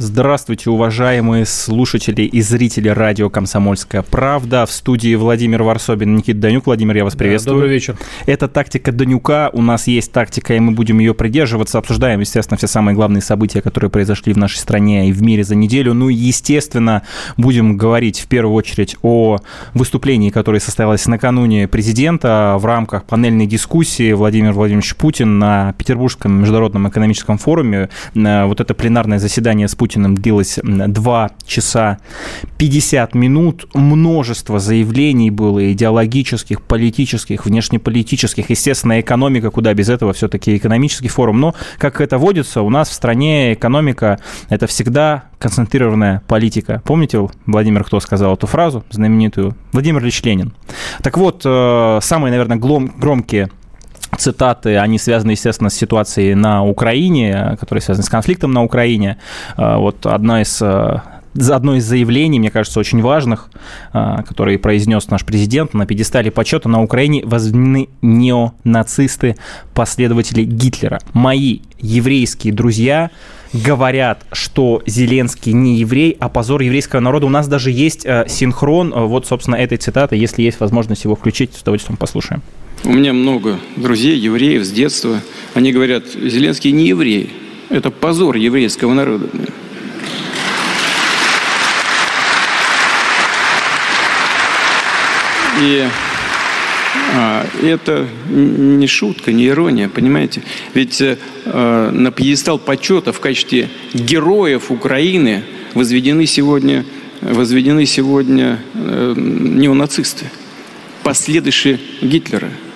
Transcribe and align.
Здравствуйте, 0.00 0.70
уважаемые 0.70 1.44
слушатели 1.44 2.22
и 2.22 2.40
зрители 2.40 2.88
радио 2.88 3.30
«Комсомольская 3.30 4.02
правда». 4.02 4.64
В 4.64 4.70
студии 4.70 5.16
Владимир 5.16 5.64
Варсобин, 5.64 6.14
Никита 6.14 6.38
Данюк. 6.38 6.66
Владимир, 6.66 6.98
я 6.98 7.02
вас 7.02 7.16
приветствую. 7.16 7.56
Да, 7.56 7.60
добрый 7.62 7.74
вечер. 7.74 7.98
Это 8.24 8.46
тактика 8.46 8.92
Данюка. 8.92 9.50
У 9.52 9.60
нас 9.60 9.88
есть 9.88 10.12
тактика, 10.12 10.54
и 10.54 10.60
мы 10.60 10.70
будем 10.70 11.00
ее 11.00 11.14
придерживаться. 11.14 11.78
Обсуждаем, 11.78 12.20
естественно, 12.20 12.56
все 12.56 12.68
самые 12.68 12.94
главные 12.94 13.22
события, 13.22 13.60
которые 13.60 13.90
произошли 13.90 14.32
в 14.32 14.36
нашей 14.36 14.58
стране 14.58 15.08
и 15.08 15.12
в 15.12 15.20
мире 15.20 15.42
за 15.42 15.56
неделю. 15.56 15.94
Ну 15.94 16.10
и, 16.10 16.14
естественно, 16.14 17.02
будем 17.36 17.76
говорить 17.76 18.20
в 18.20 18.28
первую 18.28 18.54
очередь 18.54 18.96
о 19.02 19.38
выступлении, 19.74 20.30
которое 20.30 20.60
состоялось 20.60 21.04
накануне 21.08 21.66
президента 21.66 22.54
в 22.60 22.64
рамках 22.66 23.02
панельной 23.02 23.48
дискуссии 23.48 24.12
Владимир 24.12 24.52
Владимирович 24.52 24.94
Путин 24.94 25.40
на 25.40 25.72
Петербургском 25.72 26.40
международном 26.40 26.88
экономическом 26.88 27.36
форуме. 27.36 27.88
Э, 28.14 28.44
вот 28.44 28.60
это 28.60 28.74
пленарное 28.74 29.18
заседание 29.18 29.66
с 29.66 29.74
Путиным 29.74 29.87
Путиным 29.88 30.16
длилось 30.16 30.58
2 30.62 31.30
часа 31.46 31.96
50 32.58 33.14
минут. 33.14 33.66
Множество 33.72 34.58
заявлений 34.58 35.30
было 35.30 35.72
идеологических, 35.72 36.60
политических, 36.60 37.46
внешнеполитических. 37.46 38.50
Естественно, 38.50 39.00
экономика, 39.00 39.50
куда 39.50 39.72
без 39.72 39.88
этого 39.88 40.12
все-таки 40.12 40.58
экономический 40.58 41.08
форум. 41.08 41.40
Но, 41.40 41.54
как 41.78 42.02
это 42.02 42.18
водится, 42.18 42.60
у 42.60 42.68
нас 42.68 42.90
в 42.90 42.92
стране 42.92 43.54
экономика– 43.54 44.18
это 44.50 44.66
всегда 44.66 45.24
концентрированная 45.38 46.20
политика. 46.28 46.82
Помните, 46.84 47.26
Владимир, 47.46 47.82
кто 47.82 47.98
сказал 48.00 48.34
эту 48.34 48.46
фразу 48.46 48.84
знаменитую? 48.90 49.56
Владимир 49.72 50.02
Ильич 50.02 50.22
Ленин. 50.22 50.52
Так 51.02 51.16
вот, 51.16 51.40
э, 51.46 51.98
самые, 52.02 52.30
наверное, 52.30 52.58
громкие 52.58 53.48
цитаты, 54.16 54.76
они 54.76 54.98
связаны, 54.98 55.32
естественно, 55.32 55.70
с 55.70 55.74
ситуацией 55.74 56.34
на 56.34 56.64
Украине, 56.64 57.56
которые 57.60 57.82
связаны 57.82 58.04
с 58.04 58.08
конфликтом 58.08 58.52
на 58.52 58.62
Украине. 58.62 59.18
А, 59.56 59.78
вот 59.78 60.06
одна 60.06 60.42
из 60.42 60.60
э, 60.62 61.00
одно 61.50 61.76
из 61.76 61.84
заявлений, 61.84 62.38
мне 62.38 62.50
кажется, 62.50 62.80
очень 62.80 63.02
важных, 63.02 63.50
а, 63.92 64.22
которые 64.22 64.58
произнес 64.58 65.08
наш 65.08 65.24
президент 65.24 65.74
на 65.74 65.86
пьедестале 65.86 66.30
почета 66.30 66.68
на 66.68 66.82
Украине 66.82 67.22
возведены 67.24 67.88
неонацисты, 68.02 69.36
последователи 69.74 70.44
Гитлера. 70.44 71.00
Мои 71.12 71.60
еврейские 71.78 72.52
друзья 72.52 73.10
говорят, 73.52 74.24
что 74.32 74.82
Зеленский 74.86 75.52
не 75.52 75.76
еврей, 75.76 76.16
а 76.18 76.28
позор 76.28 76.60
еврейского 76.60 77.00
народа. 77.00 77.26
У 77.26 77.30
нас 77.30 77.48
даже 77.48 77.70
есть 77.70 78.02
синхрон, 78.26 78.92
вот, 78.92 79.26
собственно, 79.26 79.54
этой 79.56 79.78
цитаты. 79.78 80.16
Если 80.16 80.42
есть 80.42 80.60
возможность 80.60 81.04
его 81.04 81.14
включить, 81.14 81.54
с 81.54 81.62
удовольствием 81.62 81.96
послушаем. 81.96 82.42
У 82.84 82.92
меня 82.92 83.12
много 83.12 83.58
друзей, 83.76 84.16
евреев 84.16 84.64
с 84.64 84.70
детства. 84.70 85.20
Они 85.54 85.72
говорят, 85.72 86.04
Зеленский 86.06 86.70
не 86.70 86.86
еврей. 86.86 87.30
Это 87.70 87.90
позор 87.90 88.36
еврейского 88.36 88.94
народа. 88.94 89.28
И 95.60 95.88
а, 97.14 97.46
это 97.62 98.06
не 98.28 98.86
шутка, 98.86 99.32
не 99.32 99.48
ирония, 99.48 99.88
понимаете? 99.88 100.42
Ведь 100.72 101.02
а, 101.02 101.90
на 101.90 102.12
пьедестал 102.12 102.60
почета 102.60 103.12
в 103.12 103.18
качестве 103.18 103.68
героев 103.92 104.70
Украины 104.70 105.42
возведены 105.74 106.26
сегодня, 106.26 106.84
возведены 107.20 107.86
сегодня 107.86 108.60
а, 108.74 109.14
неонацисты, 109.16 110.26
последующие 111.02 111.80
Гитлера– 112.00 112.50
Э, 112.60 112.67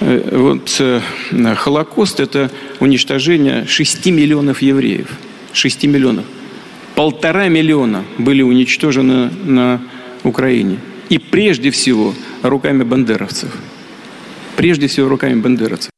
вот 0.00 0.76
э, 0.80 1.00
Холокост– 1.56 2.20
это 2.20 2.50
уничтожение 2.80 3.66
6 3.66 4.06
миллионов 4.06 4.62
евреев. 4.62 5.08
6 5.52 5.84
миллионов. 5.84 6.24
Полтора 6.94 7.48
миллиона 7.48 8.04
были 8.18 8.42
уничтожены 8.42 9.30
на 9.44 9.80
Украине. 10.22 10.78
И 11.08 11.18
прежде 11.18 11.70
всего 11.70 12.14
руками 12.42 12.82
бандеровцев. 12.82 13.50
Прежде 14.56 14.86
всего 14.86 15.08
руками 15.08 15.40
бандеровцев. 15.40 15.93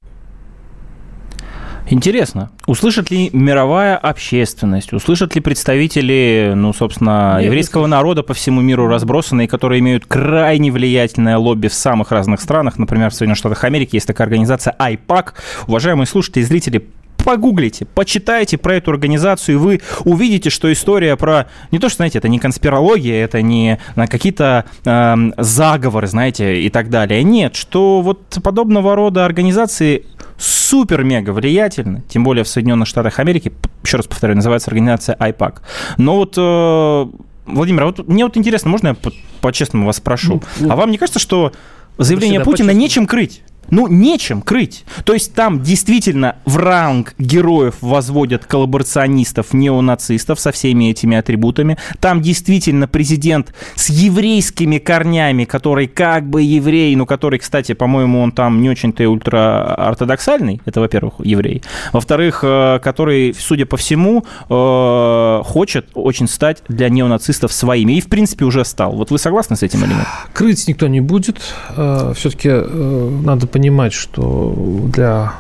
Интересно, 1.89 2.51
услышат 2.67 3.11
ли 3.11 3.31
мировая 3.33 3.97
общественность, 3.97 4.93
услышат 4.93 5.35
ли 5.37 5.41
представители, 5.41 6.53
ну, 6.57 6.73
собственно, 6.73 7.37
Нет, 7.37 7.47
еврейского 7.47 7.87
народа 7.87 8.23
по 8.23 8.35
всему 8.35 8.61
миру 8.61 8.89
разбросанные, 8.89 9.47
которые 9.47 9.79
имеют 9.81 10.05
крайне 10.07 10.73
влиятельное 10.73 11.39
лобби 11.39 11.69
в 11.69 11.75
самых 11.75 12.11
разных 12.11 12.41
странах, 12.41 12.79
например, 12.79 13.11
в 13.11 13.15
Соединенных 13.15 13.39
Штатах 13.39 13.63
Америки 13.65 13.97
есть 13.97 14.07
такая 14.07 14.27
организация 14.27 14.75
IPAC. 14.79 15.35
Уважаемые 15.69 16.07
слушатели 16.07 16.43
и 16.43 16.45
зрители, 16.45 16.87
погуглите, 17.25 17.87
почитайте 17.87 18.57
про 18.57 18.77
эту 18.77 18.93
организацию, 18.93 19.57
и 19.57 19.59
вы 19.59 19.81
увидите, 20.05 20.51
что 20.51 20.73
история 20.73 21.17
про... 21.17 21.47
Не 21.71 21.79
то, 21.79 21.89
что, 21.89 21.97
знаете, 21.97 22.19
это 22.19 22.29
не 22.29 22.39
конспирология, 22.39 23.25
это 23.25 23.43
не 23.43 23.79
какие-то 23.97 24.65
э, 24.85 25.17
заговоры, 25.37 26.07
знаете, 26.07 26.63
и 26.63 26.71
так 26.71 26.89
далее. 26.89 27.23
Нет, 27.25 27.57
что 27.57 28.01
вот 28.01 28.39
подобного 28.43 28.95
рода 28.95 29.25
организации 29.25 30.05
супер-мега 30.39 31.31
влиятельны, 31.31 32.03
тем 32.09 32.25
более 32.25 32.45
в 32.45 32.49
Соединенных 32.49 32.89
Штатах 32.89 33.19
Америки, 33.19 33.53
еще 33.83 33.97
раз 33.97 34.07
повторяю, 34.07 34.37
называется 34.37 34.71
организация 34.71 35.17
IPAC. 35.17 35.61
Но 35.97 36.17
вот 36.17 36.35
э, 36.37 37.07
Владимир, 37.47 37.83
а 37.83 37.87
вот 37.87 38.07
мне 38.09 38.25
вот 38.25 38.37
интересно, 38.37 38.71
можно 38.71 38.89
я 38.89 38.97
по-честному 39.41 39.87
вас 39.87 39.97
спрошу? 39.97 40.43
Ну, 40.61 40.71
а 40.71 40.77
вам 40.77 40.91
не 40.91 40.99
кажется, 40.99 41.19
что 41.19 41.53
заявление 41.99 42.41
Путина 42.41 42.71
нечем 42.71 43.07
крыть? 43.07 43.43
Ну, 43.71 43.87
нечем 43.87 44.43
крыть. 44.43 44.85
То 45.05 45.13
есть 45.13 45.35
там 45.35 45.63
действительно 45.63 46.37
в 46.45 46.57
ранг 46.57 47.15
героев 47.19 47.77
возводят 47.81 48.47
коллаборационистов, 48.47 49.53
неонацистов 49.53 50.41
со 50.41 50.53
всеми 50.53 50.91
этими 50.91 51.17
атрибутами. 51.17 51.79
Там 52.01 52.23
действительно 52.23 52.89
президент 52.89 53.55
с 53.75 53.91
еврейскими 53.91 54.79
корнями, 54.79 55.45
который 55.45 55.87
как 55.87 56.29
бы 56.29 56.43
еврей, 56.43 56.95
но 56.97 57.07
который, 57.07 57.39
кстати, 57.39 57.73
по-моему, 57.73 58.21
он 58.21 58.33
там 58.33 58.61
не 58.63 58.71
очень-то 58.71 59.03
и 59.03 59.07
ультраортодоксальный, 59.07 60.61
это, 60.65 60.81
во-первых, 60.81 61.15
еврей. 61.19 61.63
Во-вторых, 61.93 62.41
э, 62.43 62.79
который, 62.83 63.35
судя 63.39 63.67
по 63.67 63.77
всему, 63.77 64.25
э, 64.49 65.43
хочет 65.45 65.89
очень 65.95 66.29
стать 66.29 66.63
для 66.69 66.89
неонацистов 66.89 67.53
своими. 67.53 67.95
И, 67.95 68.01
в 68.01 68.09
принципе, 68.09 68.45
уже 68.45 68.65
стал. 68.65 68.93
Вот 68.93 69.11
вы 69.11 69.19
согласны 69.19 69.57
с 69.57 69.63
этим 69.63 69.85
или 69.85 69.95
нет? 69.95 70.07
Крыть 70.33 70.69
никто 70.69 70.87
не 70.87 71.01
будет. 71.01 71.39
Э, 71.77 72.13
Все-таки 72.17 72.49
надо 72.49 73.47
понимать, 73.57 73.95
что 73.95 74.55
для 74.93 75.33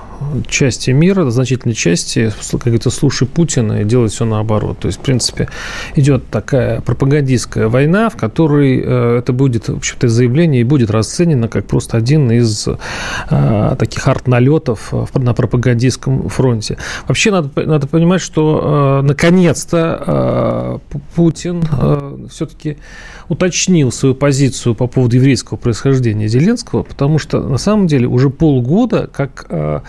части 0.48 0.90
мира, 0.90 1.28
значительной 1.30 1.74
части, 1.74 2.32
как 2.50 2.60
говорится, 2.60 2.90
слушай 2.90 3.26
Путина 3.26 3.82
и 3.82 3.84
делать 3.84 4.12
все 4.12 4.24
наоборот. 4.24 4.78
То 4.78 4.86
есть, 4.88 4.98
в 4.98 5.02
принципе, 5.02 5.48
идет 5.94 6.28
такая 6.30 6.80
пропагандистская 6.80 7.68
война, 7.68 8.08
в 8.08 8.16
которой 8.16 8.80
э, 8.80 9.18
это 9.18 9.32
будет, 9.32 9.68
в 9.68 9.76
общем-то, 9.76 10.08
заявление 10.08 10.62
и 10.62 10.64
будет 10.64 10.90
расценено 10.90 11.48
как 11.48 11.66
просто 11.66 11.96
один 11.96 12.30
из 12.30 12.68
э, 12.68 13.76
таких 13.78 14.06
арт-налетов 14.08 14.92
на 15.14 15.34
пропагандистском 15.34 16.28
фронте. 16.28 16.78
Вообще, 17.06 17.30
надо, 17.30 17.50
надо 17.66 17.86
понимать, 17.86 18.20
что 18.20 19.00
э, 19.02 19.06
наконец-то 19.06 20.80
Путин 21.14 21.62
все-таки 22.28 22.78
уточнил 23.28 23.90
свою 23.92 24.14
позицию 24.14 24.74
по 24.74 24.86
поводу 24.86 25.16
еврейского 25.16 25.56
происхождения 25.56 26.28
Зеленского, 26.28 26.82
потому 26.82 27.18
что 27.18 27.40
на 27.40 27.58
самом 27.58 27.86
деле 27.86 28.06
уже 28.06 28.30
полгода, 28.30 29.08
как 29.12 29.46
э, 29.48 29.80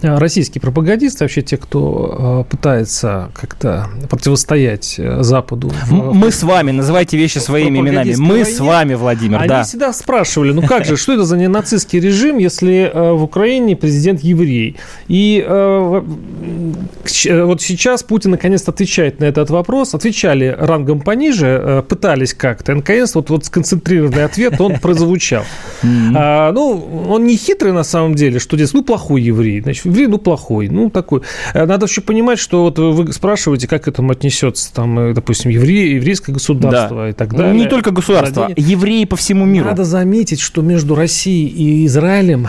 российские 0.00 0.60
пропагандисты, 0.60 1.24
вообще 1.24 1.42
те, 1.42 1.56
кто 1.56 2.44
э, 2.46 2.50
пытается 2.50 3.30
как-то 3.34 3.88
противостоять 4.08 4.94
э, 4.98 5.22
Западу. 5.22 5.72
Мы 5.90 6.30
с 6.30 6.42
вами, 6.42 6.70
называйте 6.70 7.16
вещи 7.16 7.38
своими 7.38 7.80
именами. 7.80 8.14
Мы 8.16 8.28
войне, 8.28 8.44
с 8.44 8.60
вами, 8.60 8.94
Владимир, 8.94 9.38
они 9.38 9.48
да. 9.48 9.62
всегда 9.64 9.92
спрашивали, 9.92 10.52
ну 10.52 10.62
как 10.62 10.84
же, 10.84 10.96
что 10.96 11.14
это 11.14 11.24
за 11.24 11.36
ненацистский 11.36 12.00
режим, 12.00 12.38
если 12.38 12.90
в 12.94 13.22
Украине 13.22 13.76
президент 13.76 14.20
еврей? 14.20 14.76
И 15.08 15.44
вот 15.48 17.62
сейчас 17.62 18.02
Путин 18.02 18.32
наконец-то 18.32 18.70
отвечает 18.70 19.20
на 19.20 19.24
этот 19.24 19.50
вопрос. 19.50 19.94
Отвечали 19.94 20.54
рангом 20.58 21.00
пониже, 21.00 21.84
пытались 21.88 22.34
как-то 22.34 22.74
наконец 22.74 23.14
вот, 23.14 23.30
вот 23.30 23.44
сконцентрированный 23.44 24.24
ответ, 24.24 24.60
он 24.60 24.78
прозвучал. 24.78 25.44
А, 25.82 26.52
ну, 26.52 27.06
он 27.08 27.26
не 27.26 27.36
хитрый 27.36 27.72
на 27.72 27.84
самом 27.84 28.14
деле, 28.14 28.38
что 28.38 28.56
здесь, 28.56 28.72
ну, 28.72 28.82
плохой 28.82 29.22
еврей. 29.22 29.57
Еврей. 29.58 29.74
Значит, 29.74 29.84
еврей, 29.86 30.06
ну, 30.06 30.18
плохой, 30.18 30.68
ну, 30.68 30.90
такой. 30.90 31.22
Э, 31.54 31.66
надо 31.66 31.86
еще 31.86 32.00
понимать, 32.00 32.38
что 32.38 32.64
вот 32.64 32.78
вы 32.78 33.12
спрашиваете, 33.12 33.68
как 33.68 33.84
к 33.84 33.88
этому 33.88 34.12
отнесется, 34.12 34.72
там, 34.72 34.98
э, 34.98 35.14
допустим, 35.14 35.50
еврей, 35.50 35.94
еврейское 35.96 36.32
государство 36.32 36.96
да. 36.96 37.08
и 37.10 37.12
так 37.12 37.34
далее. 37.34 37.54
Не 37.54 37.68
только 37.68 37.90
государство, 37.90 38.48
Родине. 38.48 38.66
евреи 38.70 39.04
по 39.04 39.16
всему 39.16 39.44
миру. 39.44 39.66
Надо 39.66 39.84
заметить, 39.84 40.40
что 40.40 40.62
между 40.62 40.94
Россией 40.94 41.48
и 41.48 41.86
Израилем, 41.86 42.48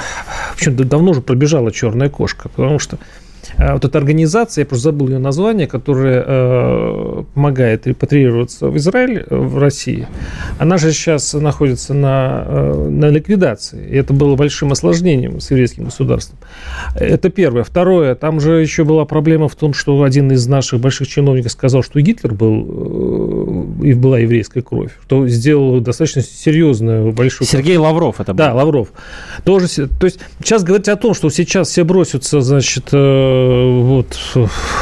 в 0.52 0.56
общем, 0.56 0.76
давно 0.76 1.12
уже 1.12 1.22
пробежала 1.22 1.72
черная 1.72 2.10
кошка, 2.10 2.50
потому 2.50 2.80
что 2.80 2.98
вот 3.60 3.84
эта 3.84 3.98
организация, 3.98 4.62
я 4.62 4.66
просто 4.66 4.86
забыл 4.86 5.10
ее 5.10 5.20
название, 5.20 5.68
которая 5.68 6.24
э, 6.26 7.24
помогает 7.34 7.88
репатриироваться 7.88 8.68
в 8.68 8.78
Израиль, 8.78 9.26
э, 9.30 9.36
в 9.36 9.58
России, 9.58 10.08
она 10.60 10.78
же 10.78 10.94
сейчас 10.94 11.34
находится 11.34 11.94
на, 11.94 12.44
э, 12.46 12.90
на 12.90 13.10
ликвидации. 13.10 13.86
И 13.90 13.96
это 13.96 14.14
было 14.14 14.36
большим 14.36 14.72
осложнением 14.72 15.42
с 15.42 15.52
еврейским 15.52 15.86
государством. 15.86 16.40
Это 16.96 17.30
первое. 17.30 17.64
Второе, 17.64 18.16
там 18.16 18.40
же 18.40 18.62
еще 18.62 18.86
была 18.86 19.04
проблема 19.04 19.50
в 19.50 19.56
том, 19.56 19.74
что 19.74 20.04
один 20.04 20.32
из 20.32 20.48
наших 20.48 20.80
больших 20.80 21.10
чиновников 21.10 21.52
сказал, 21.52 21.84
что 21.84 22.00
Гитлер 22.00 22.34
был, 22.34 23.68
и 23.84 23.94
была 23.94 24.20
еврейская 24.20 24.62
кровь, 24.62 24.92
что 25.04 25.28
сделал 25.28 25.82
достаточно 25.82 26.22
серьезную, 26.22 27.12
большую... 27.12 27.48
Сергей 27.48 27.76
Лавров 27.76 28.22
это 28.22 28.34
был. 28.34 28.38
Да, 28.38 28.54
Лавров. 28.54 28.90
Тоже, 29.44 29.68
то 29.68 30.06
есть 30.06 30.20
сейчас 30.42 30.64
говорить 30.64 30.88
о 30.88 30.96
том, 30.96 31.14
что 31.14 31.30
сейчас 31.30 31.68
все 31.70 31.84
бросятся, 31.84 32.40
значит, 32.40 32.94
вот, 33.50 34.18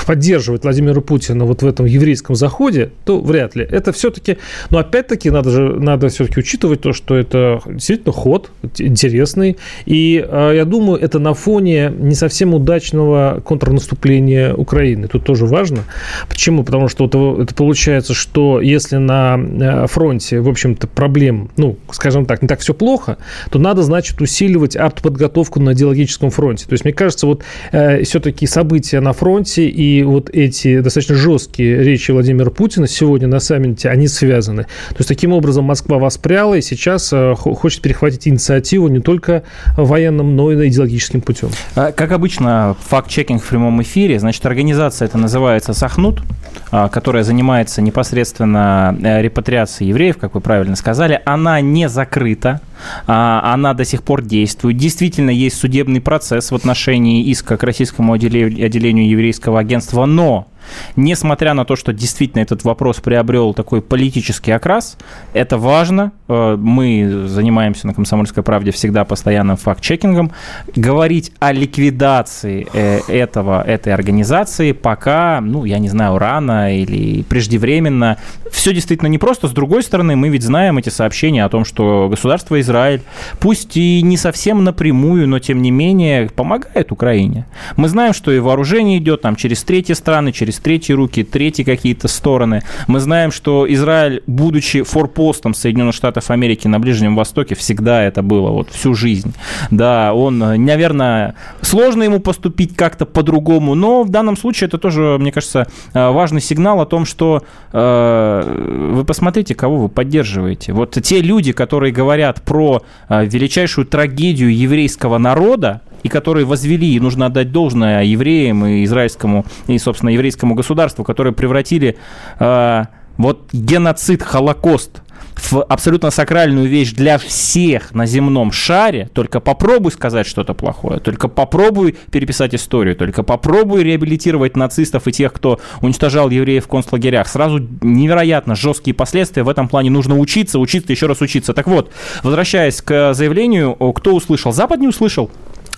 поддерживать 0.06 0.64
Владимира 0.64 1.02
Путина 1.02 1.46
вот 1.46 1.62
в 1.62 1.68
этом 1.68 1.86
еврейском 1.86 2.36
заходе, 2.36 2.92
то 3.06 3.20
вряд 3.20 3.56
ли. 3.56 3.68
Это 3.70 3.92
все-таки, 3.92 4.38
но 4.70 4.80
опять-таки 4.80 5.30
надо 5.30 5.50
же, 5.50 5.80
надо 5.80 6.10
все-таки 6.10 6.40
учитывать 6.40 6.82
то, 6.82 6.94
что 6.94 7.16
это 7.16 7.62
действительно 7.66 8.14
ход 8.14 8.52
интересный. 8.78 9.58
И 9.86 10.24
а, 10.28 10.52
я 10.52 10.66
думаю, 10.66 11.00
это 11.00 11.20
на 11.20 11.34
фоне 11.34 11.92
не 11.98 12.16
совсем 12.16 12.54
удачного 12.54 13.42
контрнаступления 13.46 14.54
Украины. 14.54 15.08
Тут 15.08 15.24
тоже 15.24 15.46
важно. 15.46 15.84
Почему? 16.28 16.64
Потому 16.64 16.88
что 16.88 17.06
вот 17.08 17.42
это 17.42 17.54
получается, 17.56 18.14
что 18.14 18.62
если 18.62 18.98
на 18.98 19.38
э, 19.38 19.88
фронте, 19.88 20.40
в 20.40 20.50
общем-то, 20.50 20.88
проблем, 20.88 21.50
ну, 21.58 21.78
скажем 21.92 22.26
так, 22.26 22.42
не 22.42 22.48
так 22.48 22.60
все 22.60 22.74
плохо, 22.74 23.18
то 23.50 23.60
надо, 23.60 23.84
значит, 23.84 24.22
усиливать 24.22 24.76
артподготовку 24.76 25.60
на 25.60 25.74
идеологическом 25.74 26.30
фронте. 26.30 26.66
То 26.66 26.74
есть, 26.74 26.84
мне 26.84 26.94
кажется, 26.94 27.28
вот 27.28 27.44
э, 27.72 28.04
все-таки 28.04 28.48
события 28.58 29.02
на 29.02 29.14
фронте 29.14 29.70
и 29.70 30.02
вот 30.02 30.32
эти 30.32 30.80
достаточно 30.80 31.14
жесткие 31.14 31.84
речи 31.84 32.10
Владимира 32.10 32.50
Путина 32.50 32.88
сегодня 32.88 33.28
на 33.28 33.40
саммите, 33.40 33.88
они 33.88 34.08
связаны. 34.08 34.64
То 34.64 34.96
есть 34.98 35.08
таким 35.08 35.32
образом 35.32 35.66
Москва 35.66 36.00
воспряла 36.00 36.56
и 36.56 36.62
сейчас 36.62 37.14
э, 37.14 37.36
хочет 37.36 37.84
перехватить 37.84 38.28
инициативу 38.28 38.88
не 38.88 39.00
только 39.00 39.44
военным, 39.76 40.36
но 40.36 40.52
и 40.52 40.70
идеологическим 40.70 41.22
путем. 41.22 41.50
А, 41.76 41.92
как 41.92 42.12
обычно, 42.12 42.76
факт-чекинг 42.88 43.44
в 43.44 43.48
прямом 43.48 43.80
эфире. 43.84 44.20
Значит, 44.20 44.44
организация 44.48 45.06
это 45.06 45.20
называется 45.20 45.74
«Сахнут», 45.74 46.24
а, 46.72 46.90
которая 46.90 47.22
занимается 47.22 47.84
непосредственно 47.84 48.98
э, 49.04 49.22
репатриацией 49.22 49.90
евреев, 49.90 50.18
как 50.18 50.34
вы 50.34 50.42
правильно 50.42 50.76
сказали. 50.76 51.22
Она 51.26 51.62
не 51.62 51.88
закрыта, 51.90 52.62
она 53.06 53.74
до 53.74 53.86
сих 53.86 54.04
пор 54.04 54.22
действует. 54.22 54.78
Действительно, 54.78 55.30
есть 55.30 55.58
судебный 55.58 56.02
процесс 56.02 56.52
в 56.52 56.56
отношении 56.56 57.24
иска 57.30 57.58
к 57.58 57.64
российскому 57.64 58.14
отделению 58.14 59.10
еврейского 59.10 59.60
агентства, 59.60 60.06
но 60.06 60.48
Несмотря 60.96 61.54
на 61.54 61.66
то, 61.66 61.76
что 61.76 61.94
действительно 61.94 62.42
этот 62.42 62.64
вопрос 62.64 62.98
приобрел 62.98 63.54
такой 63.54 63.82
политический 63.82 64.52
окрас, 64.52 64.98
это 65.34 65.58
важно. 65.58 66.12
Э, 66.28 66.56
мы 66.58 67.26
занимаемся 67.28 67.88
на 67.88 67.94
«Комсомольской 67.94 68.44
правде» 68.44 68.72
всегда 68.72 69.06
постоянным 69.06 69.58
факт-чекингом. 69.58 70.32
Говорить 70.76 71.32
о 71.40 71.52
ликвидации 71.52 72.68
э, 72.74 73.00
этого, 73.08 73.62
этой 73.62 73.94
организации 73.94 74.72
пока, 74.72 75.42
ну, 75.42 75.66
я 75.66 75.80
не 75.80 75.90
знаю, 75.90 76.18
рано 76.18 76.76
или 76.78 77.24
преждевременно. 77.24 78.18
Все 78.52 78.74
действительно 78.74 79.08
непросто. 79.08 79.48
С 79.48 79.52
другой 79.52 79.84
стороны, 79.84 80.16
мы 80.16 80.30
ведь 80.30 80.44
знаем 80.44 80.78
эти 80.78 80.90
сообщения 80.90 81.44
о 81.44 81.50
том, 81.50 81.66
что 81.66 82.08
государство 82.10 82.60
Израиль, 82.60 83.02
пусть 83.40 83.78
и 83.78 84.02
не 84.02 84.18
совсем 84.18 84.64
напрямую, 84.64 85.28
но 85.28 85.40
тем 85.40 85.62
не 85.62 85.72
менее 85.72 86.30
помогает 86.30 86.92
Украине. 86.92 87.46
Мы 87.76 87.88
знаем, 87.88 88.14
что 88.14 88.32
и 88.32 88.40
вооружение 88.40 88.98
идет 88.98 89.22
там 89.22 89.36
через 89.36 89.64
третьи 89.64 89.94
страны, 89.94 90.32
через 90.32 90.57
через 90.58 90.60
третьи 90.60 90.94
руки, 90.94 91.24
третьи 91.24 91.64
какие-то 91.64 92.08
стороны. 92.08 92.62
Мы 92.88 93.00
знаем, 93.00 93.32
что 93.32 93.66
Израиль, 93.74 94.22
будучи 94.28 94.84
форпостом 94.84 95.54
Соединенных 95.54 95.96
Штатов 95.96 96.32
Америки 96.32 96.68
на 96.68 96.80
Ближнем 96.80 97.16
Востоке, 97.16 97.56
всегда 97.56 98.04
это 98.04 98.22
было, 98.22 98.50
вот 98.52 98.70
всю 98.70 98.94
жизнь. 98.94 99.34
Да, 99.72 100.14
он, 100.14 100.40
наверное, 100.40 101.36
сложно 101.62 102.04
ему 102.04 102.20
поступить 102.20 102.76
как-то 102.76 103.06
по-другому, 103.06 103.76
но 103.76 104.04
в 104.04 104.10
данном 104.10 104.38
случае 104.38 104.68
это 104.68 104.78
тоже, 104.78 105.18
мне 105.20 105.32
кажется, 105.32 105.68
э, 105.94 106.12
важный 106.12 106.42
сигнал 106.42 106.82
о 106.82 106.86
том, 106.86 107.06
что 107.06 107.44
э, 107.74 108.92
вы 108.94 109.04
посмотрите, 109.06 109.56
кого 109.56 109.78
вы 109.78 109.90
поддерживаете. 109.90 110.74
Вот 110.74 110.98
те 111.04 111.22
люди, 111.22 111.52
которые 111.52 111.92
говорят 111.92 112.42
про 112.42 112.82
э, 113.10 113.26
величайшую 113.26 113.86
трагедию 113.86 114.56
еврейского 114.56 115.18
народа, 115.18 115.82
и 116.08 116.10
которые 116.10 116.46
возвели, 116.46 116.96
и 116.96 117.00
нужно 117.00 117.28
отдать 117.28 117.52
должное 117.52 118.04
евреям 118.04 118.66
и 118.66 118.84
израильскому, 118.86 119.46
и, 119.68 119.78
собственно, 119.78 120.10
еврейскому 120.10 120.56
государству, 120.56 121.04
которые 121.04 121.34
превратили 121.34 121.98
э, 122.40 122.86
вот 123.18 123.50
геноцид, 123.52 124.24
Холокост 124.24 125.02
в 125.38 125.62
абсолютно 125.64 126.10
сакральную 126.12 126.68
вещь 126.68 126.94
для 126.94 127.18
всех 127.18 127.94
на 127.94 128.06
земном 128.06 128.52
шаре, 128.52 129.10
только 129.14 129.40
попробуй 129.40 129.92
сказать 129.92 130.28
что-то 130.28 130.54
плохое, 130.54 131.00
только 131.00 131.28
попробуй 131.28 131.96
переписать 132.12 132.56
историю, 132.56 132.96
только 132.96 133.24
попробуй 133.24 133.84
реабилитировать 133.84 134.58
нацистов 134.58 135.08
и 135.08 135.12
тех, 135.12 135.34
кто 135.34 135.60
уничтожал 135.82 136.30
евреев 136.30 136.66
в 136.66 136.68
концлагерях. 136.68 137.28
Сразу 137.28 137.60
невероятно 137.82 138.56
жесткие 138.56 138.96
последствия. 138.96 139.44
В 139.44 139.50
этом 139.50 139.68
плане 139.68 139.90
нужно 139.90 140.18
учиться, 140.18 140.60
учиться, 140.60 140.92
еще 140.92 141.06
раз 141.06 141.22
учиться. 141.22 141.54
Так 141.54 141.68
вот, 141.68 141.92
возвращаясь 142.24 142.82
к 142.82 143.14
заявлению, 143.14 143.76
кто 143.94 144.16
услышал? 144.16 144.52
Запад 144.52 144.80
не 144.80 144.88
услышал. 144.88 145.30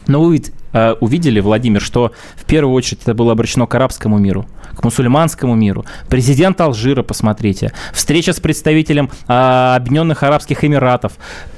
Но 0.10 0.24
вы 0.24 0.34
ведь 0.34 0.52
э, 0.74 0.94
увидели, 1.00 1.40
Владимир, 1.40 1.82
что 1.82 2.12
в 2.36 2.44
первую 2.46 2.74
очередь 2.74 3.04
это 3.04 3.14
было 3.14 3.32
обращено 3.32 3.68
к 3.68 3.76
арабскому 3.76 4.18
миру, 4.18 4.48
к 4.80 4.84
мусульманскому 4.84 5.56
миру. 5.56 5.86
Президент 6.10 6.60
Алжира, 6.62 7.04
посмотрите, 7.04 7.74
встреча 7.94 8.34
с 8.34 8.40
представителем 8.40 9.10
э, 9.28 9.76
Объединенных 9.76 10.24
Арабских 10.24 10.64
Эмиратов, 10.64 11.14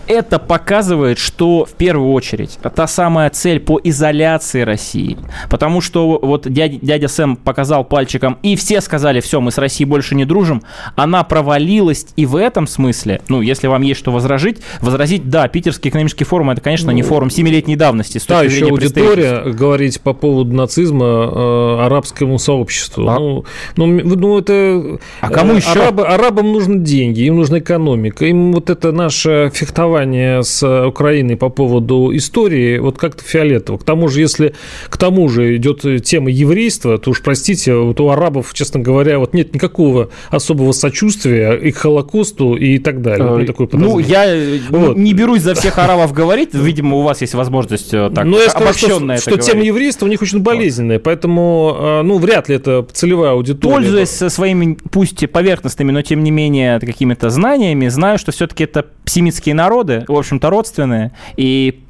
это 0.08 0.40
показывает, 0.40 1.20
что 1.20 1.66
в 1.66 1.74
первую 1.74 2.12
очередь 2.12 2.60
та 2.76 2.88
самая 2.88 3.30
цель 3.30 3.60
по 3.60 3.80
изоляции 3.82 4.62
России. 4.62 5.18
Потому 5.50 5.80
что 5.80 6.20
вот 6.22 6.52
дядя, 6.52 6.78
дядя 6.82 7.08
Сэм 7.08 7.38
показал 7.38 7.86
пальчиком, 7.86 8.38
и 8.44 8.56
все 8.56 8.82
сказали, 8.82 9.22
все, 9.22 9.40
мы 9.40 9.52
с 9.52 9.58
Россией 9.58 9.88
больше 9.88 10.16
не 10.16 10.26
дружим. 10.26 10.64
Она 10.96 11.24
провалилась 11.24 12.08
и 12.16 12.26
в 12.26 12.36
этом 12.36 12.68
смысле, 12.68 13.22
ну, 13.30 13.42
если 13.42 13.68
вам 13.68 13.84
есть 13.84 14.00
что 14.00 14.12
возражить, 14.12 14.58
возразить, 14.82 15.30
да, 15.30 15.48
Питерский 15.48 15.90
экономический 15.90 16.26
форум, 16.26 16.50
это, 16.50 16.62
конечно, 16.62 16.88
ну, 16.88 16.96
не 16.96 17.04
форум 17.04 17.30
семилетней 17.30 17.76
давности. 17.76 18.18
С 18.18 18.26
да, 18.26 18.44
еще 18.44 18.66
аудитория 18.66 19.52
говорить 19.52 20.02
по 20.02 20.14
поводу 20.14 20.54
нацизма 20.54 21.06
э, 21.06 21.86
арабскому 21.86 22.38
сообществу. 22.38 23.06
А? 23.16 23.20
Ну, 23.20 23.46
ну, 23.76 24.16
ну, 24.16 24.40
это... 24.40 25.00
А 25.22 25.30
кому 25.30 25.56
еще? 25.56 25.70
Арабы, 25.72 26.06
арабам 26.06 26.52
нужны 26.52 26.80
деньги, 26.80 27.22
им 27.22 27.38
нужна 27.38 27.60
экономика, 27.60 28.26
им 28.26 28.54
вот 28.54 28.70
это 28.70 28.92
наше 28.92 29.52
фехтование 29.54 30.44
с 30.44 30.86
Украиной 30.88 31.38
по 31.38 31.50
поводу 31.50 32.12
истории 32.16 32.80
вот 32.80 32.98
как-то 32.98 33.24
фиолетово. 33.24 33.78
К 33.78 33.84
тому 33.84 34.08
же, 34.08 34.22
если 34.22 34.54
к 34.90 34.98
тому 34.98 35.30
же 35.30 35.56
идет 35.56 35.84
тема 36.04 36.30
еврейства, 36.30 36.98
то 36.98 37.12
уж 37.12 37.22
простите, 37.22 37.76
вот 37.76 38.00
у 38.00 38.10
арабов, 38.10 38.54
честно 38.54 38.80
говоря, 38.80 39.20
вот 39.20 39.34
нет 39.34 39.54
никакого 39.54 40.10
особого 40.30 40.72
сочувствия 40.72 41.54
и 41.54 41.72
к 41.72 41.78
Холокосту 41.78 42.56
и 42.56 42.78
так 42.78 43.02
далее. 43.02 43.46
такое 43.46 43.68
ну, 43.72 44.00
я 44.00 44.26
вот. 44.70 44.98
не 44.98 45.14
берусь 45.14 45.42
за 45.42 45.56
всех 45.56 45.78
арабов 45.78 46.14
говорить, 46.14 46.54
видимо, 46.54 46.98
у 46.98 47.02
вас 47.02 47.22
есть 47.22 47.34
возможность 47.34 47.94
э, 47.94 48.10
так 48.14 48.26
Но 48.26 48.40
я 48.40 48.50
скажу, 48.50 48.74
что, 48.74 49.18
что 49.18 49.38
тема 49.38 49.64
еврейства 49.64 50.06
у 50.06 50.10
них 50.10 50.22
очень 50.22 50.40
болезненная, 50.40 51.00
поэтому, 51.00 51.76
э, 51.80 52.02
ну, 52.04 52.18
вряд 52.18 52.50
ли 52.50 52.56
это 52.56 52.86
целевая 52.94 53.32
аудитория. 53.32 53.76
Пользуясь 53.76 54.34
своими, 54.34 54.78
пусть 54.92 55.30
поверхностными, 55.32 55.92
но 55.92 56.02
тем 56.02 56.24
не 56.24 56.32
менее 56.32 56.80
какими-то 56.80 57.30
знаниями, 57.30 57.88
знаю, 57.88 58.18
что 58.18 58.32
все-таки 58.32 58.64
это 58.64 58.88
семитские 59.06 59.56
народы, 59.56 60.06
в 60.08 60.16
общем-то, 60.16 60.50
родственные, 60.50 61.12
и 61.38 61.84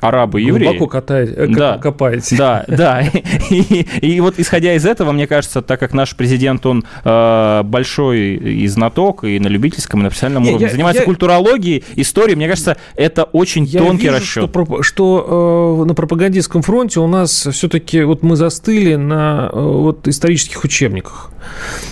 арабы, 0.00 0.40
евреи. 0.40 0.68
Глубоко 0.68 0.86
катаете, 0.86 1.32
э, 1.32 1.46
да, 1.48 1.78
копаете. 1.78 2.36
Да, 2.36 2.64
да. 2.68 3.02
И, 3.50 3.86
и 4.00 4.20
вот 4.20 4.38
исходя 4.38 4.74
из 4.74 4.84
этого, 4.84 5.12
мне 5.12 5.26
кажется, 5.26 5.62
так 5.62 5.78
как 5.80 5.92
наш 5.92 6.16
президент, 6.16 6.66
он 6.66 6.84
э, 7.04 7.62
большой 7.64 8.34
и 8.34 8.66
знаток, 8.66 9.24
и 9.24 9.38
на 9.38 9.48
любительском, 9.48 10.00
и 10.00 10.02
на 10.04 10.08
профессиональном 10.08 10.42
Не, 10.44 10.50
уровне, 10.50 10.66
я, 10.66 10.72
занимается 10.72 11.02
я, 11.02 11.06
культурологией, 11.06 11.84
историей, 11.94 12.36
мне 12.36 12.48
кажется, 12.48 12.76
это 12.96 13.24
очень 13.24 13.64
я 13.64 13.80
тонкий 13.80 14.04
вижу, 14.04 14.16
расчет. 14.16 14.50
Что, 14.50 14.82
что 14.82 15.80
э, 15.82 15.88
на 15.88 15.94
пропагандистском 15.94 16.62
фронте 16.62 17.00
у 17.00 17.06
нас 17.06 17.48
все-таки 17.50 18.02
вот 18.02 18.22
мы 18.22 18.36
застыли 18.36 18.96
на 18.96 19.50
э, 19.52 19.58
вот, 19.58 20.08
исторических 20.08 20.64
учебниках. 20.64 21.30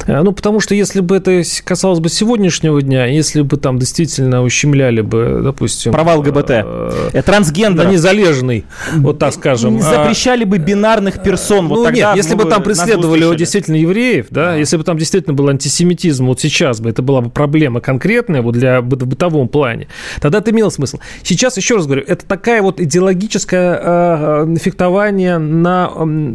Э, 0.07 0.23
ну, 0.23 0.33
потому 0.33 0.61
что 0.61 0.75
если 0.75 1.01
бы 1.01 1.17
это 1.17 1.43
касалось 1.65 2.01
бы 2.01 2.09
сегодняшнего 2.09 2.81
дня, 2.83 3.07
если 3.07 3.43
бы 3.43 3.57
там 3.57 3.79
действительно 3.79 4.43
ущемляли 4.43 5.01
бы, 5.01 5.41
допустим... 5.43 5.93
Провал 5.93 6.23
ГБТ. 6.23 6.51
Э, 6.51 7.11
э, 7.13 7.23
трансгендера 7.23 7.94
незалежный, 7.95 8.65
вот 8.97 9.19
так 9.19 9.33
скажем. 9.33 9.81
Запрещали 9.81 10.45
бы 10.45 10.59
бинарных 10.59 11.23
персон. 11.23 11.69
Вот 11.69 11.89
ну 11.89 11.91
нет, 11.91 12.17
если 12.17 12.35
бы 12.35 12.45
там 12.45 12.63
преследовали 12.63 13.37
действительно 13.37 13.77
евреев, 13.77 14.27
да, 14.31 14.55
если 14.57 14.77
бы 14.77 14.85
там 14.85 14.99
действительно 14.99 15.35
был 15.35 15.49
антисемитизм, 15.49 16.27
вот 16.27 16.41
сейчас 16.41 16.81
бы 16.81 16.91
это 16.91 17.03
была 17.03 17.21
бы 17.21 17.31
проблема 17.31 17.81
конкретная 17.81 18.43
вот 18.43 18.55
для 18.55 18.81
в 18.81 18.87
бытовом 18.87 19.49
плане, 19.49 19.89
тогда 20.21 20.39
это 20.39 20.51
имело 20.51 20.71
смысл. 20.71 20.99
Сейчас, 21.23 21.57
еще 21.57 21.77
раз 21.77 21.87
говорю, 21.87 22.05
это 22.07 22.27
такая 22.27 22.63
вот 22.63 22.81
идеологическое 22.81 23.81
э, 23.83 24.57
фехтование 24.61 25.39
на 25.39 25.89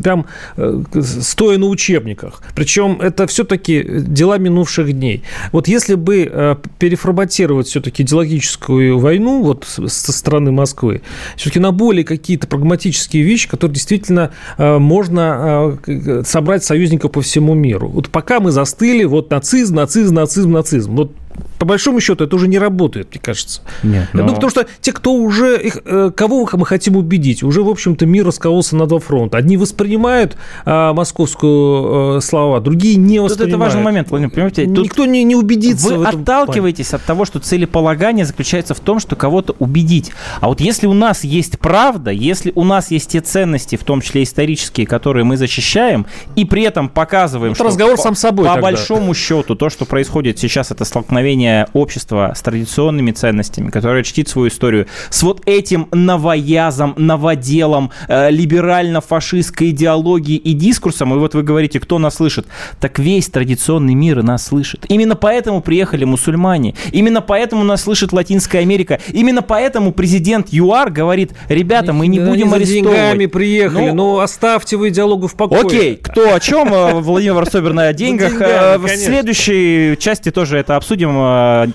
прям 0.03 0.25
э, 0.57 0.81
стоя 1.01 1.57
на 1.57 1.67
учебниках. 1.67 2.41
Причем 2.55 2.99
это 3.01 3.27
все-таки 3.27 3.83
дела 3.83 4.37
минувших 4.37 4.91
дней. 4.93 5.23
Вот 5.51 5.67
если 5.67 5.95
бы 5.95 6.29
э, 6.31 6.55
переформатировать 6.79 7.67
все-таки 7.67 8.03
идеологическую 8.03 8.99
войну 8.99 9.43
вот 9.43 9.65
со 9.65 10.11
стороны 10.11 10.51
Москвы, 10.51 11.01
все-таки 11.49 11.59
на 11.59 11.71
более 11.71 12.05
какие-то 12.05 12.47
прагматические 12.47 13.23
вещи, 13.23 13.49
которые 13.49 13.73
действительно 13.73 14.31
э, 14.57 14.77
можно 14.77 15.79
э, 15.87 16.21
собрать 16.25 16.63
союзников 16.63 17.11
по 17.11 17.21
всему 17.21 17.55
миру. 17.55 17.87
Вот 17.89 18.09
пока 18.09 18.39
мы 18.39 18.51
застыли, 18.51 19.03
вот 19.03 19.31
нацизм, 19.31 19.75
нацизм, 19.75 20.13
нацизм, 20.13 20.51
нацизм. 20.51 20.95
Вот 20.95 21.11
по 21.57 21.65
большому 21.65 21.99
счету 21.99 22.23
это 22.23 22.35
уже 22.35 22.47
не 22.47 22.57
работает, 22.57 23.09
мне 23.11 23.21
кажется. 23.21 23.61
Нет, 23.83 24.09
но... 24.13 24.23
Ну, 24.23 24.33
потому 24.33 24.49
что 24.49 24.65
те, 24.81 24.91
кто 24.91 25.13
уже, 25.13 25.61
их, 25.61 25.77
э, 25.85 26.11
кого 26.15 26.47
мы 26.53 26.65
хотим 26.65 26.95
убедить, 26.95 27.43
уже, 27.43 27.63
в 27.63 27.69
общем-то, 27.69 28.05
мир 28.05 28.25
раскололся 28.25 28.75
на 28.75 28.85
два 28.85 28.99
фронта. 28.99 29.37
Одни 29.37 29.57
воспринимают 29.57 30.37
а, 30.65 30.93
московскую 30.93 32.17
а, 32.17 32.21
слова, 32.21 32.59
другие 32.59 32.95
не 32.95 33.19
воспринимают. 33.19 33.37
Тут 33.37 33.47
это 33.47 33.57
важный 33.57 33.81
момент, 33.81 34.09
Владимир, 34.09 34.31
понимаете? 34.31 34.65
Тут 34.65 34.85
Никто 34.85 35.05
не, 35.05 35.23
не 35.23 35.35
убедится 35.35 35.95
Вы 35.95 36.05
отталкиваетесь 36.05 36.89
плане. 36.89 37.01
от 37.01 37.07
того, 37.07 37.25
что 37.25 37.39
целеполагание 37.39 38.25
заключается 38.25 38.73
в 38.73 38.79
том, 38.79 38.99
что 38.99 39.15
кого-то 39.15 39.55
убедить. 39.59 40.11
А 40.41 40.47
вот 40.47 40.61
если 40.61 40.87
у 40.87 40.93
нас 40.93 41.23
есть 41.23 41.59
правда, 41.59 42.11
если 42.11 42.51
у 42.55 42.63
нас 42.63 42.91
есть 42.91 43.11
те 43.11 43.21
ценности, 43.21 43.75
в 43.75 43.83
том 43.83 44.01
числе 44.01 44.23
исторические, 44.23 44.87
которые 44.87 45.23
мы 45.23 45.37
защищаем, 45.37 46.05
и 46.35 46.45
при 46.45 46.63
этом 46.63 46.89
показываем, 46.89 47.53
это 47.53 47.63
что 47.63 47.67
разговор 47.69 47.95
по, 47.97 48.01
сам 48.01 48.15
собой 48.15 48.45
по 48.45 48.53
тогда. 48.53 48.61
большому 48.61 49.13
счету 49.13 49.55
то, 49.55 49.69
что 49.69 49.85
происходит 49.85 50.39
сейчас, 50.39 50.71
это 50.71 50.85
столкновение 50.85 51.28
столкновение 51.29 51.67
общества 51.73 52.33
с 52.35 52.41
традиционными 52.41 53.11
ценностями, 53.11 53.69
которое 53.69 54.03
чтит 54.03 54.27
свою 54.27 54.47
историю, 54.47 54.87
с 55.09 55.21
вот 55.23 55.41
этим 55.45 55.87
новоязом, 55.91 56.93
новоделом, 56.97 57.91
э, 58.07 58.31
либерально-фашистской 58.31 59.69
идеологией 59.69 60.37
и 60.37 60.53
дискурсом, 60.53 61.13
и 61.13 61.17
вот 61.17 61.35
вы 61.35 61.43
говорите, 61.43 61.79
кто 61.79 61.99
нас 61.99 62.15
слышит, 62.15 62.47
так 62.79 62.99
весь 62.99 63.27
традиционный 63.29 63.93
мир 63.93 64.23
нас 64.23 64.47
слышит. 64.47 64.85
Именно 64.89 65.15
поэтому 65.15 65.61
приехали 65.61 66.05
мусульмане, 66.05 66.73
именно 66.91 67.21
поэтому 67.21 67.63
нас 67.63 67.83
слышит 67.83 68.11
Латинская 68.11 68.59
Америка, 68.59 68.99
именно 69.13 69.41
поэтому 69.41 69.91
президент 69.91 70.47
ЮАР 70.51 70.89
говорит, 70.89 71.33
ребята, 71.47 71.93
мы 71.93 72.07
не 72.07 72.19
да 72.19 72.25
будем 72.25 72.53
арестовывать. 72.53 72.97
деньгами 72.97 73.25
приехали, 73.27 73.89
ну, 73.89 74.15
но 74.15 74.19
оставьте 74.19 74.77
вы 74.77 74.89
диалогу 74.89 75.27
в 75.27 75.35
покое. 75.35 75.61
Окей, 75.61 75.95
кто 76.01 76.33
о 76.33 76.39
чем, 76.39 76.73
э, 76.73 76.93
Владимир 76.93 77.45
Соберный 77.45 77.89
о 77.89 77.93
деньгах. 77.93 78.41
Э, 78.41 78.77
в 78.77 78.87
следующей 78.87 79.95
части 79.99 80.31
тоже 80.31 80.57
это 80.57 80.75
обсудим. 80.75 81.18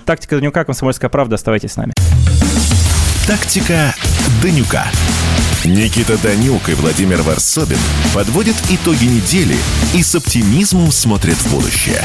Тактика 0.05 0.35
Данюка, 0.37 0.63
Комсомольская 0.65 1.09
правда. 1.09 1.35
Оставайтесь 1.35 1.73
с 1.73 1.77
нами. 1.77 1.93
Тактика 3.27 3.93
Данюка. 4.41 4.85
Никита 5.65 6.21
Данюк 6.21 6.69
и 6.69 6.73
Владимир 6.75 7.21
Варсобин 7.23 7.79
подводят 8.13 8.55
итоги 8.69 9.05
недели 9.05 9.55
и 9.95 10.03
с 10.03 10.13
оптимизмом 10.13 10.91
смотрят 10.91 11.35
в 11.35 11.51
будущее. 11.51 12.01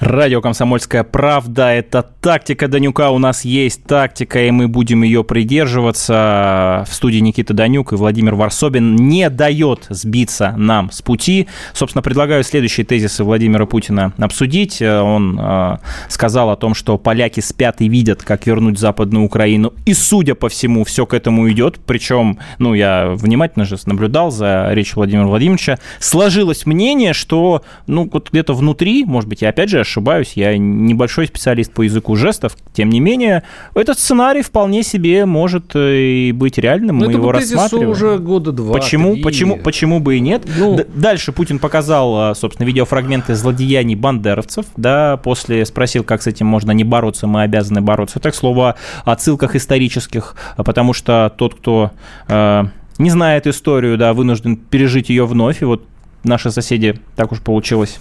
Радио 0.00 0.40
«Комсомольская 0.40 1.04
правда»— 1.04 1.72
это 1.72 2.02
тактика 2.20 2.68
Данюка. 2.68 3.10
У 3.10 3.18
нас 3.18 3.44
есть 3.44 3.84
тактика, 3.84 4.44
и 4.44 4.50
мы 4.50 4.68
будем 4.68 5.02
ее 5.02 5.24
придерживаться. 5.24 6.84
В 6.88 6.94
студии 6.94 7.18
Никита 7.18 7.54
Данюк 7.54 7.92
и 7.92 7.96
Владимир 7.96 8.34
Варсобин 8.34 8.96
не 8.96 9.28
дает 9.30 9.86
сбиться 9.88 10.54
нам 10.56 10.90
с 10.90 11.02
пути. 11.02 11.48
Собственно, 11.72 12.02
предлагаю 12.02 12.44
следующие 12.44 12.84
тезисы 12.84 13.24
Владимира 13.24 13.66
Путина 13.66 14.12
обсудить. 14.18 14.82
Он 14.82 15.38
э, 15.40 15.78
сказал 16.08 16.50
о 16.50 16.56
том, 16.56 16.74
что 16.74 16.98
поляки 16.98 17.40
спят 17.40 17.80
и 17.80 17.88
видят, 17.88 18.22
как 18.22 18.46
вернуть 18.46 18.78
Западную 18.78 19.24
Украину. 19.24 19.72
И, 19.86 19.94
судя 19.94 20.34
по 20.34 20.48
всему, 20.48 20.84
все 20.84 21.06
к 21.06 21.14
этому 21.14 21.50
идет. 21.50 21.80
Причем, 21.86 22.38
ну, 22.58 22.74
я 22.74 23.10
внимательно 23.14 23.64
же 23.64 23.76
наблюдал 23.86 24.30
за 24.30 24.68
речью 24.72 24.96
Владимира 24.96 25.26
Владимировича. 25.26 25.78
Сложилось 25.98 26.66
мнение, 26.66 27.14
что, 27.14 27.62
ну, 27.86 28.08
вот 28.12 28.30
где-то 28.30 28.52
внутри, 28.52 29.04
может 29.04 29.28
быть, 29.28 29.42
я 29.42 29.48
опять 29.48 29.70
же 29.70 29.80
ошибаюсь, 29.80 30.32
я 30.34 30.56
небольшой 30.58 31.26
специалист 31.26 31.72
по 31.72 31.82
языку 31.82 32.09
жестов, 32.16 32.56
тем 32.72 32.90
не 32.90 33.00
менее, 33.00 33.42
этот 33.74 33.98
сценарий 33.98 34.42
вполне 34.42 34.82
себе 34.82 35.26
может 35.26 35.74
э, 35.74 35.96
и 35.96 36.32
быть 36.32 36.58
реальным, 36.58 36.98
Но 36.98 37.06
мы 37.06 37.12
его 37.12 37.32
рассматриваем. 37.32 37.90
уже 37.90 38.18
года 38.18 38.52
два. 38.52 38.72
Почему, 38.72 39.16
почему, 39.22 39.56
почему 39.56 40.00
бы 40.00 40.16
и 40.16 40.20
нет? 40.20 40.42
Ну... 40.58 40.78
Дальше 40.94 41.32
Путин 41.32 41.58
показал, 41.58 42.32
э, 42.32 42.34
собственно, 42.34 42.66
видеофрагменты 42.66 43.34
злодеяний 43.34 43.94
бандеровцев, 43.94 44.66
да, 44.76 45.16
после 45.16 45.64
спросил, 45.64 46.04
как 46.04 46.22
с 46.22 46.26
этим 46.26 46.46
можно 46.46 46.72
не 46.72 46.84
бороться, 46.84 47.26
мы 47.26 47.42
обязаны 47.42 47.80
бороться. 47.80 48.20
Так, 48.20 48.34
слово 48.34 48.76
о 49.04 49.16
ссылках 49.16 49.56
исторических, 49.56 50.36
потому 50.56 50.92
что 50.92 51.32
тот, 51.36 51.54
кто 51.54 51.90
э, 52.28 52.64
не 52.98 53.10
знает 53.10 53.46
историю, 53.46 53.96
да, 53.96 54.12
вынужден 54.12 54.56
пережить 54.56 55.08
ее 55.08 55.26
вновь. 55.26 55.62
И 55.62 55.64
вот 55.64 55.84
наши 56.24 56.50
соседи, 56.50 57.00
так 57.16 57.32
уж 57.32 57.40
получилось, 57.40 57.98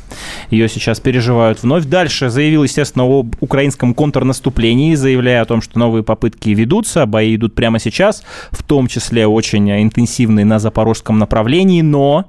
ее 0.50 0.68
сейчас 0.70 1.00
переживают 1.00 1.64
вновь. 1.64 1.86
Дальше 1.86 2.30
заявил, 2.30 2.64
естественно, 2.64 3.06
о 3.06 3.26
украинском 3.40 3.94
контрнаступлении, 3.94 4.96
заявляя 4.96 5.42
о 5.42 5.46
том, 5.46 5.62
что 5.62 5.80
новые 5.80 6.04
попытки 6.04 6.50
ведутся, 6.50 7.06
бои 7.06 7.36
идут 7.36 7.56
прямо 7.56 7.80
сейчас, 7.80 8.24
в 8.52 8.64
том 8.64 8.88
числе 8.88 9.28
очень 9.28 9.70
интенсивные 9.72 10.46
на 10.46 10.60
запорожском 10.60 11.18
направлении, 11.18 11.82
но 11.82 12.26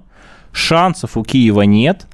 шансов 0.52 1.16
у 1.16 1.24
Киева 1.24 1.62
нет. 1.62 2.06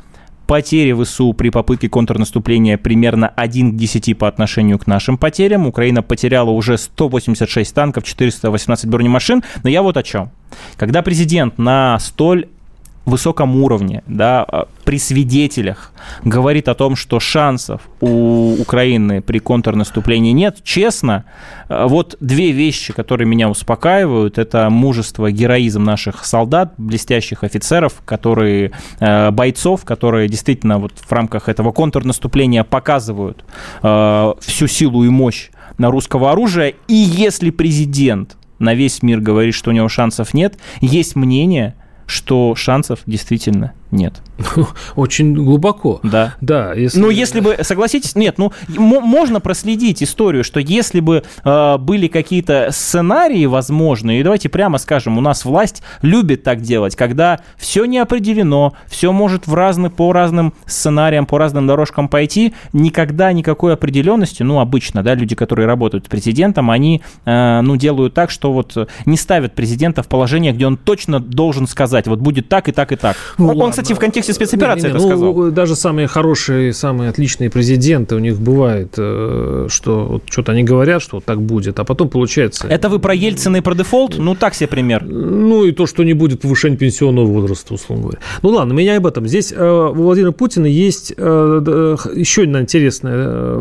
Потери 0.46 0.92
ВСУ 0.92 1.32
при 1.32 1.50
попытке 1.50 1.88
контрнаступления 1.88 2.78
примерно 2.78 3.26
1 3.26 3.72
к 3.72 3.76
10 3.76 4.16
по 4.16 4.28
отношению 4.28 4.78
к 4.78 4.86
нашим 4.86 5.18
потерям. 5.18 5.66
Украина 5.66 6.02
потеряла 6.04 6.50
уже 6.50 6.78
186 6.78 7.74
танков, 7.74 8.04
418 8.04 8.88
бронемашин. 8.88 9.42
Но 9.64 9.70
я 9.70 9.82
вот 9.82 9.96
о 9.96 10.04
чем. 10.04 10.30
Когда 10.76 11.02
президент 11.02 11.58
на 11.58 11.98
столь 11.98 12.46
высоком 13.06 13.62
уровне, 13.62 14.02
да, 14.08 14.42
а, 14.42 14.68
при 14.84 14.98
свидетелях 14.98 15.92
говорит 16.24 16.68
о 16.68 16.74
том, 16.74 16.96
что 16.96 17.20
шансов 17.20 17.80
у 18.00 18.56
Украины 18.60 19.22
при 19.22 19.38
контрнаступлении 19.38 20.32
нет, 20.32 20.58
честно, 20.64 21.24
а, 21.68 21.86
вот 21.86 22.16
две 22.20 22.50
вещи, 22.50 22.92
которые 22.92 23.28
меня 23.28 23.48
успокаивают, 23.48 24.38
это 24.38 24.68
мужество, 24.70 25.30
героизм 25.30 25.84
наших 25.84 26.24
солдат, 26.24 26.74
блестящих 26.78 27.44
офицеров, 27.44 28.02
которые, 28.04 28.72
а, 28.98 29.30
бойцов, 29.30 29.84
которые 29.84 30.28
действительно 30.28 30.78
вот 30.78 30.92
в 30.98 31.12
рамках 31.12 31.48
этого 31.48 31.70
контрнаступления 31.70 32.64
показывают 32.64 33.44
всю 33.80 34.66
силу 34.66 35.04
и 35.04 35.08
мощь 35.08 35.50
на 35.78 35.90
русского 35.90 36.32
оружия. 36.32 36.74
И 36.88 36.94
если 36.94 37.50
президент 37.50 38.36
на 38.58 38.74
весь 38.74 39.02
мир 39.02 39.20
говорит, 39.20 39.54
что 39.54 39.70
у 39.70 39.72
него 39.72 39.88
шансов 39.88 40.34
нет, 40.34 40.58
есть 40.80 41.14
мнение– 41.14 41.76
что 42.06 42.54
шансов 42.54 43.00
действительно 43.06 43.72
нет. 43.90 44.20
Очень 44.96 45.34
глубоко. 45.34 46.00
Да. 46.02 46.34
Да. 46.40 46.74
Если... 46.74 46.98
Ну, 46.98 47.10
если 47.10 47.40
бы, 47.40 47.58
согласитесь, 47.62 48.16
нет, 48.16 48.36
ну, 48.38 48.52
можно 48.68 49.40
проследить 49.40 50.02
историю, 50.02 50.44
что 50.44 50.60
если 50.60 51.00
бы 51.00 51.22
э, 51.44 51.78
были 51.78 52.08
какие-то 52.08 52.68
сценарии 52.72 53.46
возможные, 53.46 54.20
и 54.20 54.22
давайте 54.22 54.48
прямо 54.48 54.78
скажем, 54.78 55.18
у 55.18 55.20
нас 55.20 55.44
власть 55.44 55.82
любит 56.02 56.42
так 56.42 56.60
делать, 56.60 56.96
когда 56.96 57.40
все 57.56 57.84
не 57.84 57.98
определено, 57.98 58.74
все 58.86 59.12
может 59.12 59.46
в 59.46 59.54
разные, 59.54 59.90
по 59.90 60.12
разным 60.12 60.52
сценариям, 60.66 61.26
по 61.26 61.38
разным 61.38 61.66
дорожкам 61.66 62.08
пойти, 62.08 62.54
никогда 62.72 63.32
никакой 63.32 63.72
определенности, 63.74 64.42
ну, 64.42 64.60
обычно, 64.60 65.02
да, 65.02 65.14
люди, 65.14 65.34
которые 65.34 65.66
работают 65.66 66.06
с 66.06 66.08
президентом, 66.08 66.70
они, 66.70 67.02
э, 67.24 67.60
ну, 67.62 67.76
делают 67.76 68.14
так, 68.14 68.30
что 68.30 68.52
вот 68.52 68.76
не 69.06 69.16
ставят 69.16 69.54
президента 69.54 70.02
в 70.02 70.08
положение, 70.08 70.52
где 70.52 70.66
он 70.66 70.76
точно 70.76 71.20
должен 71.20 71.66
сказать, 71.66 72.08
вот 72.08 72.18
будет 72.18 72.48
так 72.48 72.68
и 72.68 72.72
так 72.72 72.92
и 72.92 72.96
так. 72.96 73.16
Ну, 73.38 73.52
он, 73.56 73.75
кстати, 73.76 73.92
в 73.96 73.98
контексте 73.98 74.32
спецоперации 74.32 74.88
не, 74.88 74.92
не, 74.92 74.98
это 74.98 75.06
ну, 75.06 75.08
сказал. 75.08 75.50
Даже 75.50 75.76
самые 75.76 76.06
хорошие, 76.06 76.72
самые 76.72 77.10
отличные 77.10 77.50
президенты, 77.50 78.14
у 78.14 78.18
них 78.18 78.40
бывает, 78.40 78.94
э, 78.96 79.66
что 79.68 80.04
вот 80.04 80.22
что-то 80.30 80.52
они 80.52 80.62
говорят, 80.62 81.02
что 81.02 81.16
вот 81.16 81.24
так 81.24 81.42
будет, 81.42 81.78
а 81.78 81.84
потом 81.84 82.08
получается... 82.08 82.66
Это 82.68 82.88
вы 82.88 82.98
про 82.98 83.14
Ельцина 83.14 83.56
и 83.56 83.60
про 83.60 83.74
дефолт? 83.74 84.16
Ну, 84.18 84.34
так 84.34 84.54
себе 84.54 84.68
пример. 84.68 85.04
Ну, 85.04 85.64
и 85.64 85.72
то, 85.72 85.86
что 85.86 86.04
не 86.04 86.14
будет 86.14 86.40
повышения 86.40 86.76
пенсионного 86.76 87.26
возраста, 87.26 87.74
условно 87.74 88.04
говоря. 88.04 88.18
Ну, 88.42 88.50
ладно, 88.50 88.72
меня 88.72 88.96
об 88.96 89.06
этом. 89.06 89.26
Здесь 89.26 89.52
э, 89.52 89.90
у 89.94 89.94
Владимира 89.94 90.32
Путина 90.32 90.66
есть 90.66 91.12
э, 91.16 91.96
еще 92.14 92.42
одна 92.42 92.60
интересная 92.60 93.60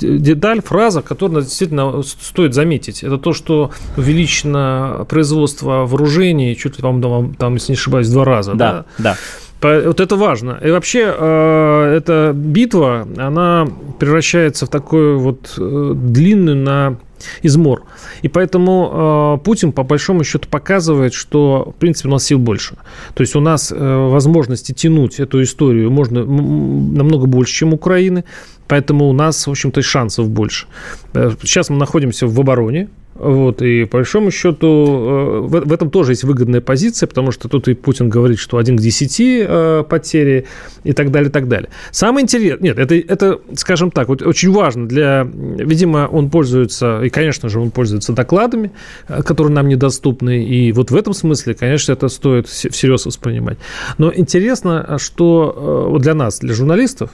деталь, 0.00 0.62
фраза, 0.62 1.02
которую 1.02 1.42
действительно 1.42 2.02
стоит 2.02 2.54
заметить. 2.54 3.02
Это 3.02 3.18
то, 3.18 3.32
что 3.32 3.70
увеличено 3.96 5.06
производство 5.08 5.86
вооружений 5.86 6.56
чуть 6.56 6.76
ли, 6.76 6.82
по-моему, 6.82 7.34
там, 7.38 7.54
если 7.54 7.72
не 7.72 7.76
ошибаюсь, 7.76 8.08
два 8.08 8.24
раза. 8.24 8.54
Да, 8.54 8.72
да. 8.72 8.84
Да. 8.98 9.16
Вот 9.62 10.00
это 10.00 10.16
важно. 10.16 10.58
И 10.64 10.70
вообще 10.70 11.14
э, 11.14 11.94
эта 11.98 12.32
битва, 12.34 13.06
она 13.18 13.68
превращается 13.98 14.64
в 14.64 14.70
такую 14.70 15.18
вот 15.20 15.54
э, 15.58 15.92
длинную 15.94 16.56
на 16.56 16.96
измор. 17.42 17.84
И 18.22 18.28
поэтому 18.28 19.38
э, 19.40 19.44
Путин, 19.44 19.72
по 19.72 19.82
большому 19.82 20.24
счету, 20.24 20.48
показывает, 20.48 21.14
что, 21.14 21.72
в 21.76 21.80
принципе, 21.80 22.08
у 22.08 22.12
нас 22.12 22.24
сил 22.24 22.38
больше. 22.38 22.76
То 23.14 23.22
есть 23.22 23.36
у 23.36 23.40
нас 23.40 23.72
э, 23.72 24.08
возможности 24.08 24.72
тянуть 24.72 25.20
эту 25.20 25.42
историю 25.42 25.90
можно 25.90 26.24
намного 26.24 27.26
больше, 27.26 27.54
чем 27.54 27.74
Украины. 27.74 28.24
Поэтому 28.68 29.08
у 29.08 29.12
нас, 29.12 29.46
в 29.46 29.50
общем-то, 29.50 29.82
шансов 29.82 30.28
больше. 30.30 30.66
Э, 31.14 31.30
сейчас 31.42 31.70
мы 31.70 31.76
находимся 31.76 32.26
в 32.26 32.40
обороне, 32.40 32.88
вот, 33.20 33.60
и 33.60 33.84
по 33.84 33.98
большому 33.98 34.30
счету 34.30 34.66
э, 34.66 35.40
в, 35.40 35.72
этом 35.74 35.90
тоже 35.90 36.12
есть 36.12 36.24
выгодная 36.24 36.62
позиция, 36.62 37.06
потому 37.06 37.32
что 37.32 37.48
тут 37.48 37.68
и 37.68 37.74
Путин 37.74 38.08
говорит, 38.08 38.38
что 38.38 38.56
один 38.56 38.78
к 38.78 38.80
десяти 38.80 39.44
э, 39.46 39.84
потери 39.86 40.46
и 40.84 40.94
так 40.94 41.10
далее, 41.10 41.28
и 41.28 41.32
так 41.32 41.46
далее. 41.46 41.68
Самое 41.90 42.22
интересное, 42.22 42.58
нет, 42.58 42.78
это, 42.78 42.94
это, 42.94 43.38
скажем 43.56 43.90
так, 43.90 44.08
очень 44.08 44.50
важно 44.52 44.88
для, 44.88 45.28
видимо, 45.30 46.08
он 46.10 46.30
пользуется, 46.30 47.02
и, 47.10 47.12
конечно 47.12 47.48
же, 47.48 47.60
он 47.60 47.70
пользуется 47.70 48.12
докладами, 48.12 48.70
э, 49.08 49.22
которые 49.22 49.52
нам 49.52 49.68
недоступны, 49.68 50.44
и 50.44 50.72
вот 50.72 50.90
в 50.90 50.96
этом 50.96 51.12
смысле, 51.12 51.54
конечно, 51.54 51.92
это 51.92 52.08
стоит 52.08 52.46
всерьез 52.48 53.04
воспринимать. 53.06 53.58
Но 53.98 54.12
интересно, 54.14 54.96
что 54.98 55.88
вот 55.90 56.02
для 56.02 56.14
нас, 56.14 56.38
для 56.38 56.54
журналистов, 56.54 57.10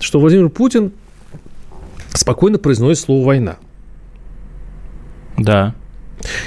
что 0.00 0.18
Владимир 0.20 0.48
Путин 0.48 0.92
спокойно 2.14 2.58
произносит 2.58 3.04
слово 3.04 3.26
«война». 3.26 3.56
Да. 5.36 5.74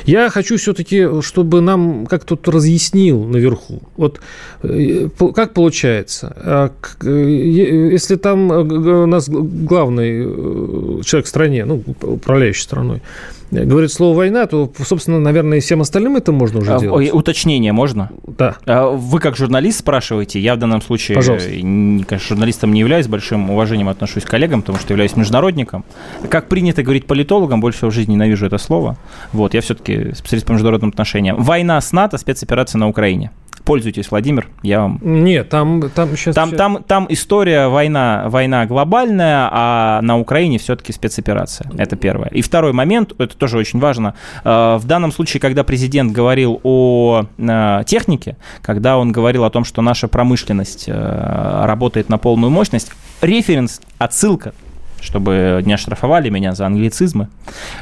Я 0.06 0.30
хочу 0.30 0.58
все-таки, 0.58 1.22
чтобы 1.22 1.62
нам 1.62 2.06
как 2.06 2.24
тут 2.26 2.48
разъяснил 2.48 3.26
наверху. 3.26 3.82
Вот 3.98 4.20
э, 4.64 5.10
как 5.36 5.54
получается, 5.54 6.34
а, 6.38 6.72
э, 7.04 7.90
если 7.92 8.16
там 8.16 8.52
э, 8.52 9.04
у 9.04 9.06
нас 9.06 9.30
главный 9.30 11.04
человек 11.04 11.26
в 11.26 11.30
стране, 11.30 11.66
ну, 11.66 11.84
управляющий 12.02 12.64
страной, 12.64 13.02
говорит 13.51 13.91
слово 13.91 14.15
«война», 14.15 14.46
то, 14.46 14.72
собственно, 14.84 15.20
наверное, 15.20 15.58
и 15.58 15.62
всем 15.62 15.82
остальным 15.82 16.15
это 16.15 16.32
можно 16.32 16.60
уже 16.60 16.75
а, 16.75 16.79
делать. 16.79 17.13
Уточнение 17.13 17.74
можно? 17.74 18.12
Да. 18.25 18.56
А 18.65 18.88
вы 18.89 19.20
как 19.20 19.36
журналист 19.36 19.79
спрашиваете, 19.79 20.39
я 20.39 20.56
в 20.56 20.60
данном 20.60 20.82
случае, 20.82 21.15
Пожалуйста. 21.15 21.50
конечно, 21.50 22.20
журналистом 22.20 22.74
не 22.74 22.79
являюсь, 22.79 23.08
большим 23.08 23.50
уважением 23.50 23.89
отношусь 23.89 24.24
к 24.24 24.29
коллегам, 24.29 24.62
потому 24.62 24.77
что 24.77 24.94
являюсь 24.94 25.15
международником. 25.15 25.86
Как 26.29 26.48
принято 26.48 26.84
говорить 26.84 27.06
политологам, 27.06 27.62
больше 27.62 27.79
всего 27.79 27.91
в 27.91 27.94
жизни 27.94 28.13
ненавижу 28.13 28.46
это 28.46 28.58
слово. 28.58 28.98
Вот, 29.34 29.53
я 29.53 29.62
все-таки 29.62 30.13
специалист 30.13 30.46
по 30.46 30.53
международным 30.53 30.89
отношениям. 30.89 31.41
Война 31.41 31.79
с 31.79 31.91
НАТО, 31.91 32.18
спецоперация 32.18 32.79
на 32.79 32.88
Украине. 32.88 33.32
Пользуйтесь, 33.70 34.10
Владимир, 34.10 34.48
я 34.64 34.82
вам... 34.82 34.98
Нет, 35.04 35.50
там, 35.50 35.92
там 35.92 36.18
сейчас... 36.18 36.34
Там, 36.34 36.56
там, 36.56 36.82
там 36.82 37.06
история, 37.10 37.68
война, 37.68 38.24
война 38.26 38.66
глобальная, 38.66 39.48
а 39.52 40.02
на 40.02 40.18
Украине 40.18 40.58
все-таки 40.58 40.92
спецоперация. 40.92 41.70
Это 41.78 41.96
первое. 41.96 42.30
И 42.30 42.42
второй 42.42 42.74
момент, 42.74 43.14
это 43.20 43.38
тоже 43.38 43.60
очень 43.60 43.78
важно. 43.78 44.16
Э, 44.44 44.78
в 44.78 44.86
данном 44.88 45.12
случае, 45.12 45.40
когда 45.40 45.64
президент 45.64 46.12
говорил 46.12 46.60
о 46.64 47.26
э, 47.38 47.84
технике, 47.86 48.38
когда 48.64 48.98
он 48.98 49.12
говорил 49.12 49.44
о 49.44 49.52
том, 49.52 49.64
что 49.64 49.84
наша 49.84 50.08
промышленность 50.08 50.86
э, 50.88 51.62
работает 51.66 52.10
на 52.10 52.18
полную 52.18 52.50
мощность, 52.50 52.92
референс, 53.22 53.82
отсылка 54.00 54.54
чтобы 55.01 55.62
не 55.65 55.74
оштрафовали 55.74 56.29
меня 56.29 56.53
за 56.53 56.65
англицизмы, 56.65 57.29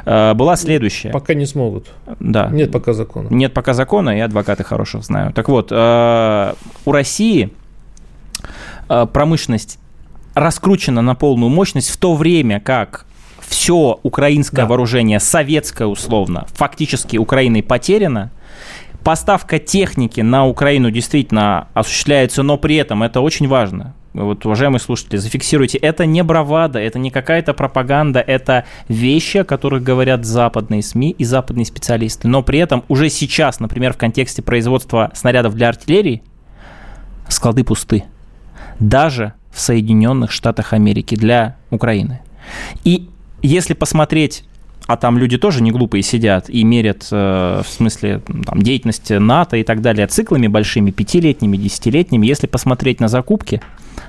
э, 0.06 0.34
была 0.34 0.56
следующая. 0.56 1.10
Пока 1.10 1.34
не 1.34 1.46
смогут. 1.46 1.88
Да. 2.20 2.50
Нет 2.50 2.72
пока 2.72 2.94
закона. 2.94 3.28
Нет 3.30 3.54
пока 3.54 3.74
закона, 3.74 4.18
и 4.18 4.20
адвокаты 4.20 4.64
хороших 4.64 5.04
знаю. 5.04 5.34
Так 5.34 5.50
вот, 5.50 5.70
э, 5.72 6.54
у 6.86 6.92
России 6.92 7.52
э, 8.90 9.08
промышленность 9.12 9.80
раскручена 10.34 11.02
на 11.02 11.16
полную 11.16 11.50
мощность 11.50 11.90
в 11.90 11.98
то 11.98 12.16
время, 12.16 12.60
как 12.60 13.06
все 13.48 14.00
украинское 14.04 14.66
да. 14.66 14.70
вооружение, 14.70 15.20
советское 15.20 15.88
условно, 15.88 16.46
фактически 16.54 17.18
Украиной 17.18 17.64
потеряно, 17.64 18.32
поставка 19.04 19.60
техники 19.60 20.22
на 20.22 20.46
Украину 20.46 20.92
действительно 20.92 21.68
осуществляется, 21.74 22.44
но 22.44 22.58
при 22.58 22.76
этом 22.76 23.04
это 23.04 23.22
очень 23.22 23.48
важно 23.48 23.94
вот, 24.24 24.46
уважаемые 24.46 24.80
слушатели, 24.80 25.18
зафиксируйте, 25.18 25.78
это 25.78 26.06
не 26.06 26.24
бравада, 26.24 26.80
это 26.80 27.00
не 27.00 27.12
какая-то 27.12 27.54
пропаганда, 27.54 28.20
это 28.20 28.66
вещи, 28.88 29.38
о 29.38 29.44
которых 29.44 29.84
говорят 29.84 30.26
западные 30.26 30.82
СМИ 30.82 31.12
и 31.12 31.24
западные 31.24 31.66
специалисты. 31.66 32.28
Но 32.28 32.44
при 32.44 32.60
этом 32.60 32.84
уже 32.88 33.10
сейчас, 33.10 33.60
например, 33.60 33.94
в 33.94 33.98
контексте 33.98 34.42
производства 34.42 35.12
снарядов 35.14 35.56
для 35.56 35.70
артиллерии, 35.70 36.24
склады 37.28 37.64
пусты. 37.64 38.06
Даже 38.80 39.34
в 39.52 39.60
Соединенных 39.60 40.32
Штатах 40.32 40.74
Америки 40.74 41.16
для 41.16 41.58
Украины. 41.70 42.22
И 42.84 43.10
если 43.42 43.74
посмотреть 43.74 44.44
а 44.88 44.98
там 44.98 45.18
люди 45.18 45.38
тоже 45.38 45.62
не 45.62 45.72
глупые 45.72 46.02
сидят 46.02 46.50
и 46.50 46.64
мерят, 46.64 47.08
э, 47.12 47.62
в 47.64 47.70
смысле, 47.70 48.22
там, 48.46 48.62
деятельность 48.62 49.10
НАТО 49.10 49.58
и 49.58 49.64
так 49.64 49.82
далее, 49.82 50.08
циклами 50.08 50.48
большими, 50.48 50.92
пятилетними, 50.92 51.58
десятилетними. 51.58 52.26
Если 52.26 52.48
посмотреть 52.48 53.00
на 53.00 53.10
закупки, 53.10 53.62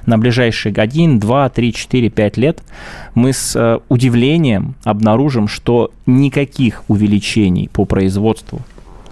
на 0.06 0.18
ближайшие 0.18 0.72
1, 0.74 1.18
2, 1.18 1.48
3, 1.48 1.72
4, 1.72 2.10
5 2.10 2.36
лет, 2.36 2.62
мы 3.14 3.32
с 3.32 3.56
э, 3.56 3.78
удивлением 3.88 4.74
обнаружим, 4.84 5.48
что 5.48 5.90
никаких 6.06 6.84
увеличений 6.88 7.68
по 7.68 7.84
производству 7.84 8.60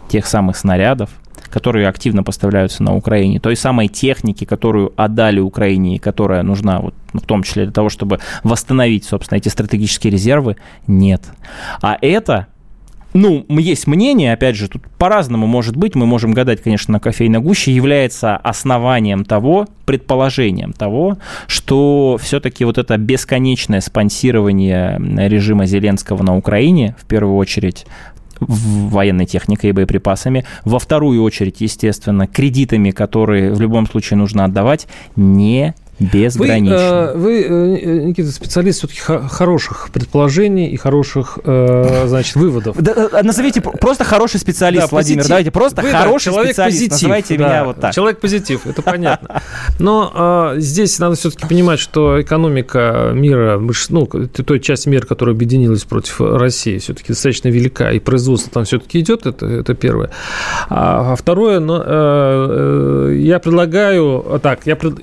тех 0.09 0.27
самых 0.27 0.57
снарядов, 0.57 1.11
которые 1.49 1.89
активно 1.89 2.23
поставляются 2.23 2.83
на 2.83 2.95
Украине, 2.95 3.41
той 3.41 3.57
самой 3.57 3.89
техники, 3.89 4.45
которую 4.45 4.93
отдали 4.97 5.41
Украине 5.41 5.97
и 5.97 5.99
которая 5.99 6.43
нужна 6.43 6.81
вот, 6.81 6.95
ну, 7.13 7.21
в 7.21 7.25
том 7.25 7.43
числе 7.43 7.65
для 7.65 7.73
того, 7.73 7.89
чтобы 7.89 8.21
восстановить, 8.43 9.05
собственно, 9.05 9.39
эти 9.39 9.49
стратегические 9.49 10.13
резервы, 10.13 10.57
нет. 10.87 11.23
А 11.83 11.97
это 12.01 12.49
ну, 13.17 13.47
есть 13.49 13.87
мнение, 13.87 14.35
опять 14.35 14.57
же, 14.57 14.69
тут 14.69 14.83
по-разному 14.99 15.47
может 15.47 15.75
быть, 15.77 15.95
мы 15.95 16.05
можем 16.05 16.33
гадать, 16.33 16.63
конечно, 16.63 16.93
на 16.93 17.01
кофейной 17.01 17.41
гуще, 17.41 17.73
является 17.73 18.37
основанием 18.37 19.25
того, 19.25 19.67
предположением 19.87 20.73
того, 20.73 21.17
что 21.47 22.19
все-таки 22.21 22.65
вот 22.65 22.77
это 22.77 22.99
бесконечное 22.99 23.81
спонсирование 23.81 25.01
режима 25.29 25.65
Зеленского 25.65 26.23
на 26.23 26.37
Украине, 26.37 26.95
в 27.01 27.07
первую 27.07 27.37
очередь, 27.37 27.87
военной 28.41 29.27
техникой 29.27 29.71
и 29.71 29.73
боеприпасами. 29.73 30.45
Во 30.65 30.79
вторую 30.79 31.23
очередь, 31.23 31.61
естественно, 31.61 32.27
кредитами, 32.27 32.91
которые 32.91 33.53
в 33.53 33.61
любом 33.61 33.87
случае 33.87 34.19
нужно 34.19 34.45
отдавать, 34.45 34.87
не 35.17 35.75
Безгранично. 35.99 37.13
Вы, 37.15 37.43
э, 37.43 37.49
вы 37.49 37.79
э, 37.81 38.03
Никита, 38.05 38.31
специалист 38.31 38.79
все-таки 38.79 39.01
хороших 39.01 39.89
предположений 39.93 40.67
и 40.69 40.77
хороших, 40.77 41.39
э, 41.43 42.05
значит, 42.07 42.37
выводов. 42.37 42.77
Да, 42.79 43.23
назовите 43.23 43.63
просто 43.63 44.05
хороший 44.05 44.39
специалист, 44.39 44.85
да, 44.85 44.89
Владимир. 44.91 45.21
Позитив. 45.21 45.29
Давайте 45.29 45.51
просто 45.51 45.83
вы, 45.83 45.91
хороший 45.91 46.35
да, 46.35 46.45
специалист. 46.45 46.79
Позитив, 46.79 46.93
Называйте 46.93 47.39
да, 47.39 47.45
меня 47.45 47.65
вот 47.65 47.81
так. 47.81 47.95
Человек 47.95 48.21
позитив, 48.21 48.67
это 48.67 48.83
понятно. 48.83 49.43
Но 49.79 50.53
э, 50.55 50.61
здесь 50.61 50.99
надо 50.99 51.17
все-таки 51.17 51.47
понимать, 51.47 51.79
что 51.81 52.21
экономика 52.21 53.13
мира, 53.15 53.59
ну, 53.89 54.07
той 54.07 54.61
части 54.61 54.89
мира, 54.91 55.07
которая 55.07 55.35
объединилась 55.35 55.85
против 55.85 56.21
России, 56.21 56.77
все-таки 56.79 57.09
достаточно 57.09 57.49
велика, 57.49 57.91
и 57.91 58.01
производство 58.01 58.53
там 58.53 58.65
все-таки 58.65 59.01
идет, 59.01 59.25
это, 59.25 59.47
это 59.47 59.75
первое. 59.75 60.11
А, 60.69 61.13
а 61.13 61.17
второе, 61.17 61.59
но, 61.61 61.83
э, 61.85 63.17
я 63.19 63.39
предлагаю, 63.39 64.41
так, 64.43 64.67
я 64.67 64.77
пред 64.77 64.97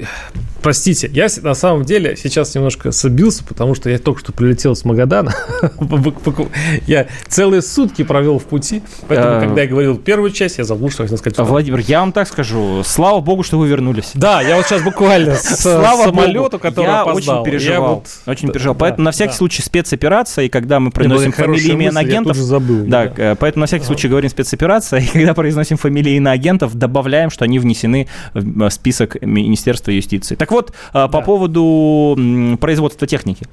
простите, 0.63 1.09
я 1.13 1.27
на 1.41 1.53
самом 1.53 1.83
деле 1.83 2.15
сейчас 2.15 2.55
немножко 2.55 2.91
собился, 2.91 3.43
потому 3.43 3.75
что 3.75 3.89
я 3.89 3.99
только 3.99 4.21
что 4.21 4.31
прилетел 4.31 4.75
с 4.75 4.85
Магадана. 4.85 5.35
я 6.87 7.07
целые 7.27 7.61
сутки 7.61 8.03
провел 8.03 8.39
в 8.39 8.45
пути, 8.45 8.81
поэтому, 9.07 9.37
а. 9.37 9.39
когда 9.41 9.61
я 9.61 9.67
говорил 9.67 9.97
первую 9.97 10.31
часть, 10.31 10.57
я 10.57 10.63
забыл, 10.63 10.89
что 10.89 11.03
хотел 11.03 11.17
сказать. 11.17 11.37
Владимир, 11.37 11.79
я 11.79 11.99
вам 11.99 12.13
так 12.13 12.27
скажу, 12.27 12.81
слава 12.83 13.19
богу, 13.19 13.43
что 13.43 13.59
вы 13.59 13.67
вернулись. 13.67 14.11
Да, 14.13 14.41
я 14.41 14.55
вот 14.55 14.65
сейчас 14.65 14.81
буквально 14.81 15.35
с 15.35 15.57
самолета, 15.59 16.57
который 16.57 16.85
я 16.85 17.03
очень 17.03 17.43
переживал. 17.43 18.03
Очень 18.25 18.49
переживал. 18.49 18.75
Поэтому 18.75 19.05
на 19.05 19.11
всякий 19.11 19.33
случай 19.33 19.61
спецоперация, 19.61 20.45
и 20.45 20.49
когда 20.49 20.79
мы 20.79 20.91
произносим 20.91 21.33
фамилии 21.33 21.73
имя 21.73 21.89
агентов... 21.89 22.37
забыл. 22.37 22.85
Да, 22.85 23.11
э, 23.15 23.35
поэтому 23.37 23.61
на 23.61 23.67
всякий 23.67 23.85
случай 23.85 24.07
говорим 24.07 24.29
спецоперация, 24.29 25.01
и 25.01 25.07
когда 25.07 25.33
произносим 25.33 25.77
фамилии 25.77 26.15
имя 26.15 26.31
агентов, 26.31 26.75
добавляем, 26.75 27.29
что 27.29 27.43
они 27.43 27.59
внесены 27.59 28.07
в 28.33 28.69
список 28.69 29.21
Министерства 29.21 29.91
юстиции. 29.91 30.35
Так 30.35 30.52
вот, 30.53 30.73
а, 30.93 31.07
по 31.07 31.19
да. 31.19 31.25
поводу 31.25 32.17
производства 32.59 33.07
техники. 33.07 33.45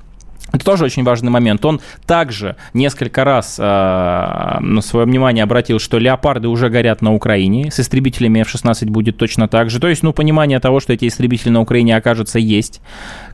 Это 0.52 0.64
тоже 0.64 0.84
очень 0.84 1.04
важный 1.04 1.30
момент. 1.30 1.64
Он 1.64 1.80
также 2.06 2.56
несколько 2.74 3.24
раз 3.24 3.56
э, 3.58 3.62
на 3.62 4.80
свое 4.80 5.06
внимание 5.06 5.44
обратил, 5.44 5.78
что 5.78 5.98
леопарды 5.98 6.48
уже 6.48 6.68
горят 6.68 7.02
на 7.02 7.14
Украине. 7.14 7.70
С 7.70 7.80
истребителями 7.80 8.40
F-16 8.40 8.86
будет 8.86 9.16
точно 9.16 9.48
так 9.48 9.70
же. 9.70 9.78
То 9.78 9.88
есть, 9.88 10.02
ну, 10.02 10.12
понимание 10.12 10.58
того, 10.58 10.80
что 10.80 10.92
эти 10.92 11.06
истребители 11.06 11.50
на 11.50 11.60
Украине 11.60 11.96
окажутся, 11.96 12.38
есть. 12.38 12.80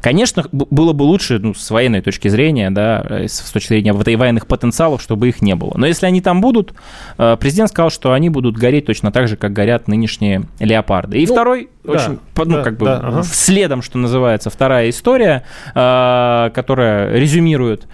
Конечно, 0.01 0.45
было 0.53 0.93
бы 0.93 1.05
лучше, 1.05 1.39
ну, 1.39 1.55
с 1.55 1.71
военной 1.71 2.03
точки 2.03 2.29
зрения, 2.29 2.71
да, 2.71 3.05
э, 3.09 3.29
с 3.29 3.51
точки 3.51 3.69
зрения 3.69 3.93
военных 3.93 4.47
потенциалов, 4.47 5.01
чтобы 5.01 5.29
их 5.29 5.41
не 5.41 5.55
было. 5.55 5.73
Но 5.75 5.87
если 5.87 6.07
они 6.07 6.21
там 6.21 6.41
будут, 6.41 6.75
э, 7.17 7.37
президент 7.41 7.71
сказал, 7.71 7.91
что 7.91 8.13
они 8.13 8.29
будут 8.29 8.57
гореть 8.57 8.87
точно 8.87 9.11
так 9.11 9.29
же, 9.29 9.37
как 9.37 9.53
горят 9.53 9.89
нынешние 9.89 10.43
леопарды. 10.61 11.19
И 11.19 11.27
ну, 11.27 11.33
второй 11.33 11.71
очень, 11.87 12.19
да, 12.35 12.45
ну, 12.45 12.57
да, 12.57 12.63
как 12.63 12.77
бы 12.77 12.87
да, 12.87 13.01
ага. 13.03 13.23
следом, 13.23 13.83
что 13.83 13.99
называется, 13.99 14.51
вторая 14.51 14.91
история, 14.91 15.45
э, 15.75 16.51
которая 16.55 17.13
резюмирует 17.13 17.87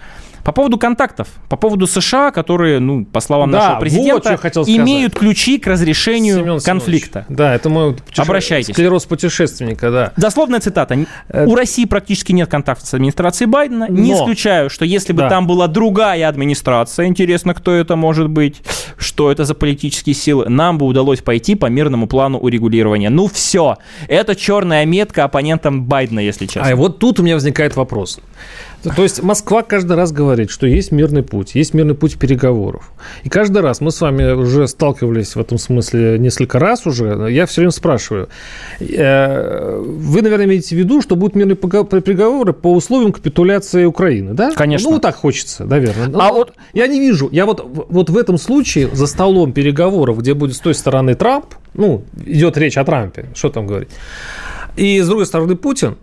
по 0.43 0.51
поводу 0.51 0.77
контактов, 0.77 1.27
по 1.49 1.55
поводу 1.55 1.87
США, 1.87 2.31
которые, 2.31 2.79
ну, 2.79 3.05
по 3.05 3.21
словам 3.21 3.51
да, 3.51 3.59
нашего 3.59 3.79
президента, 3.79 4.37
вот 4.41 4.67
имеют 4.67 5.13
ключи 5.13 5.57
к 5.57 5.67
разрешению 5.67 6.39
Семен 6.39 6.59
конфликта. 6.59 7.25
Да, 7.29 7.55
это 7.55 7.69
мой 7.69 7.93
путеше... 7.93 8.21
Обращайтесь. 8.21 8.73
склероз 8.73 9.05
путешественника, 9.05 9.91
да. 9.91 10.13
Дословная 10.17 10.59
цитата. 10.59 10.97
Это... 11.29 11.49
У 11.49 11.55
России 11.55 11.85
практически 11.85 12.31
нет 12.31 12.49
контактов 12.49 12.87
с 12.87 12.93
администрацией 12.93 13.49
Байдена. 13.49 13.87
Но... 13.89 13.95
Не 13.95 14.13
исключаю, 14.13 14.69
что 14.69 14.85
если 14.85 15.13
бы 15.13 15.21
да. 15.21 15.29
там 15.29 15.47
была 15.47 15.67
другая 15.67 16.27
администрация, 16.27 17.05
интересно, 17.07 17.53
кто 17.53 17.73
это 17.73 17.95
может 17.95 18.29
быть, 18.29 18.61
что 18.97 19.31
это 19.31 19.45
за 19.45 19.53
политические 19.53 20.13
силы, 20.13 20.49
нам 20.49 20.77
бы 20.77 20.85
удалось 20.85 21.21
пойти 21.21 21.55
по 21.55 21.67
мирному 21.67 22.07
плану 22.07 22.37
урегулирования. 22.37 23.09
Ну 23.09 23.27
все, 23.27 23.77
это 24.07 24.35
черная 24.35 24.85
метка 24.85 25.23
оппонентам 25.23 25.83
Байдена, 25.83 26.19
если 26.19 26.45
честно. 26.45 26.69
А 26.69 26.75
вот 26.75 26.99
тут 26.99 27.19
у 27.19 27.23
меня 27.23 27.35
возникает 27.35 27.75
вопрос. 27.75 28.19
То 28.83 29.03
есть 29.03 29.23
Москва 29.23 29.63
каждый 29.63 29.95
раз 29.95 30.11
говорит, 30.11 30.49
что 30.49 30.67
есть 30.67 30.91
мирный 30.91 31.23
путь, 31.23 31.55
есть 31.55 31.73
мирный 31.73 31.95
путь 31.95 32.17
переговоров. 32.17 32.91
И 33.23 33.29
каждый 33.29 33.61
раз 33.61 33.79
мы 33.79 33.91
с 33.91 34.01
вами 34.01 34.33
уже 34.33 34.67
сталкивались 34.67 35.35
в 35.35 35.39
этом 35.39 35.57
смысле 35.57 36.19
несколько 36.19 36.59
раз 36.59 36.85
уже. 36.85 37.27
Я 37.29 37.45
все 37.45 37.61
время 37.61 37.71
спрашиваю. 37.71 38.29
Э, 38.79 39.79
вы, 39.79 40.21
наверное, 40.21 40.45
имеете 40.47 40.75
в 40.75 40.79
виду, 40.79 41.01
что 41.01 41.15
будут 41.15 41.35
мирные 41.35 41.55
переговоры 41.55 42.51
по 42.53 42.73
условиям 42.73 43.13
капитуляции 43.13 43.85
Украины, 43.85 44.33
да? 44.33 44.51
Конечно. 44.51 44.91
Ну, 44.91 44.99
так 44.99 45.15
хочется, 45.15 45.63
наверное. 45.65 46.07
А 46.07 46.29
ну, 46.29 46.33
вот 46.33 46.53
я 46.73 46.87
не 46.87 46.99
вижу. 46.99 47.29
Я 47.31 47.45
вот, 47.45 47.65
вот 47.89 48.09
в 48.09 48.17
этом 48.17 48.37
случае 48.37 48.89
за 48.93 49.07
столом 49.07 49.53
переговоров, 49.53 50.19
где 50.19 50.33
будет 50.33 50.55
с 50.55 50.59
той 50.59 50.73
стороны 50.73 51.15
Трамп, 51.15 51.45
ну, 51.73 52.03
идет 52.25 52.57
речь 52.57 52.77
о 52.77 52.83
Трампе, 52.83 53.27
что 53.33 53.49
там 53.49 53.65
говорить, 53.65 53.89
и 54.75 54.99
с 54.99 55.07
другой 55.07 55.25
стороны 55.25 55.55
Путин, 55.55 55.97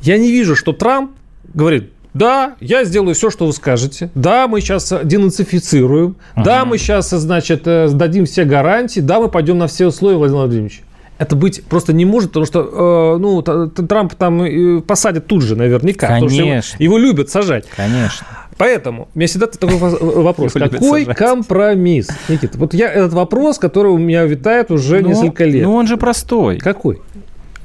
я 0.00 0.18
не 0.18 0.30
вижу, 0.30 0.56
что 0.56 0.72
Трамп 0.72 1.12
говорит, 1.52 1.90
да, 2.14 2.54
я 2.60 2.84
сделаю 2.84 3.14
все, 3.14 3.28
что 3.28 3.46
вы 3.46 3.52
скажете. 3.52 4.10
Да, 4.14 4.46
мы 4.46 4.60
сейчас 4.60 4.92
денацифицируем. 5.02 6.14
Ага. 6.34 6.44
Да, 6.44 6.64
мы 6.64 6.78
сейчас, 6.78 7.10
значит, 7.10 7.66
э, 7.66 7.88
дадим 7.92 8.24
все 8.24 8.44
гарантии. 8.44 9.00
Да, 9.00 9.18
мы 9.18 9.28
пойдем 9.28 9.58
на 9.58 9.66
все 9.66 9.88
условия, 9.88 10.16
Владимир 10.16 10.42
Владимирович. 10.42 10.82
Это 11.18 11.34
быть 11.36 11.64
просто 11.64 11.92
не 11.92 12.04
может, 12.04 12.30
потому 12.30 12.46
что 12.46 13.16
э, 13.16 13.18
ну, 13.20 13.42
Трамп 13.42 14.14
там 14.14 14.42
э, 14.42 14.80
посадят 14.80 15.26
тут 15.26 15.42
же 15.42 15.56
наверняка. 15.56 16.06
Конечно. 16.06 16.28
Потому 16.28 16.62
что 16.62 16.76
его, 16.76 16.98
его 16.98 16.98
любят 16.98 17.30
сажать. 17.30 17.66
Конечно. 17.68 18.26
Поэтому 18.58 19.08
у 19.12 19.18
меня 19.18 19.26
всегда 19.26 19.48
такой 19.48 19.76
вопрос. 19.76 20.52
Какой 20.52 21.04
компромисс? 21.04 22.08
Никита, 22.28 22.56
вот 22.58 22.74
я 22.74 22.92
этот 22.92 23.12
вопрос, 23.12 23.58
который 23.58 23.90
у 23.90 23.98
меня 23.98 24.24
витает 24.24 24.70
уже 24.70 25.00
но, 25.00 25.08
несколько 25.08 25.44
лет. 25.44 25.64
Ну, 25.64 25.74
он 25.74 25.88
же 25.88 25.96
простой. 25.96 26.58
Какой? 26.58 27.02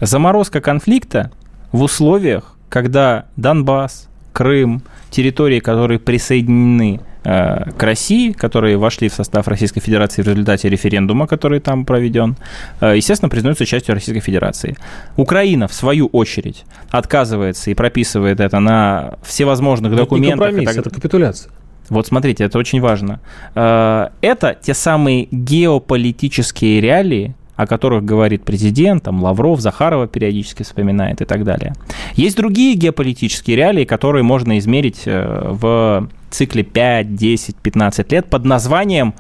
Заморозка 0.02 0.62
конфликта 0.62 1.32
в 1.72 1.84
условиях, 1.84 2.56
когда 2.70 3.26
Донбасс, 3.36 4.09
Крым, 4.34 4.82
территории, 5.10 5.60
которые 5.60 6.00
присоединены 6.00 7.02
э, 7.24 7.72
к 7.72 7.84
России, 7.84 8.32
которые 8.32 8.78
вошли 8.78 9.10
в 9.10 9.14
состав 9.14 9.48
Российской 9.48 9.82
Федерации 9.82 10.22
в 10.22 10.28
результате 10.28 10.70
референдума, 10.70 11.28
который 11.28 11.60
там 11.60 11.86
проведен, 11.86 12.36
э, 12.82 12.96
естественно, 12.96 13.30
признаются 13.30 13.66
частью 13.66 13.96
Российской 13.96 14.22
Федерации. 14.22 14.78
Украина, 15.18 15.68
в 15.68 15.74
свою 15.74 16.08
очередь, 16.08 16.66
отказывается 16.90 17.72
и 17.72 17.74
прописывает 17.74 18.40
это 18.40 18.60
на 18.60 19.16
всевозможных 19.24 19.94
это 19.94 20.04
документах. 20.04 20.54
Не 20.54 20.66
это 20.66 20.90
капитуляция. 20.90 21.52
Вот 21.90 22.06
смотрите, 22.06 22.44
это 22.44 22.58
очень 22.60 22.82
важно. 22.82 23.20
Э, 23.56 24.10
это 24.22 24.56
те 24.62 24.74
самые 24.74 25.28
геополитические 25.32 26.82
реалии, 26.82 27.36
о 27.60 27.68
которых 27.68 28.06
говорит 28.06 28.46
президент, 28.46 29.04
там 29.04 29.22
Лавров, 29.22 29.60
Захарова 29.60 30.08
периодически 30.08 30.64
вспоминает 30.64 31.20
и 31.20 31.26
так 31.26 31.44
далее. 31.44 31.74
Есть 32.14 32.38
другие 32.38 32.74
геополитические 32.76 33.58
реалии, 33.58 33.84
которые 33.84 34.24
можно 34.24 34.58
измерить 34.60 35.02
э, 35.06 35.42
в 35.50 36.08
цикле 36.30 36.64
5, 36.64 37.16
10, 37.16 37.58
15 37.58 38.12
лет 38.14 38.30
под 38.30 38.46
названием 38.46 39.14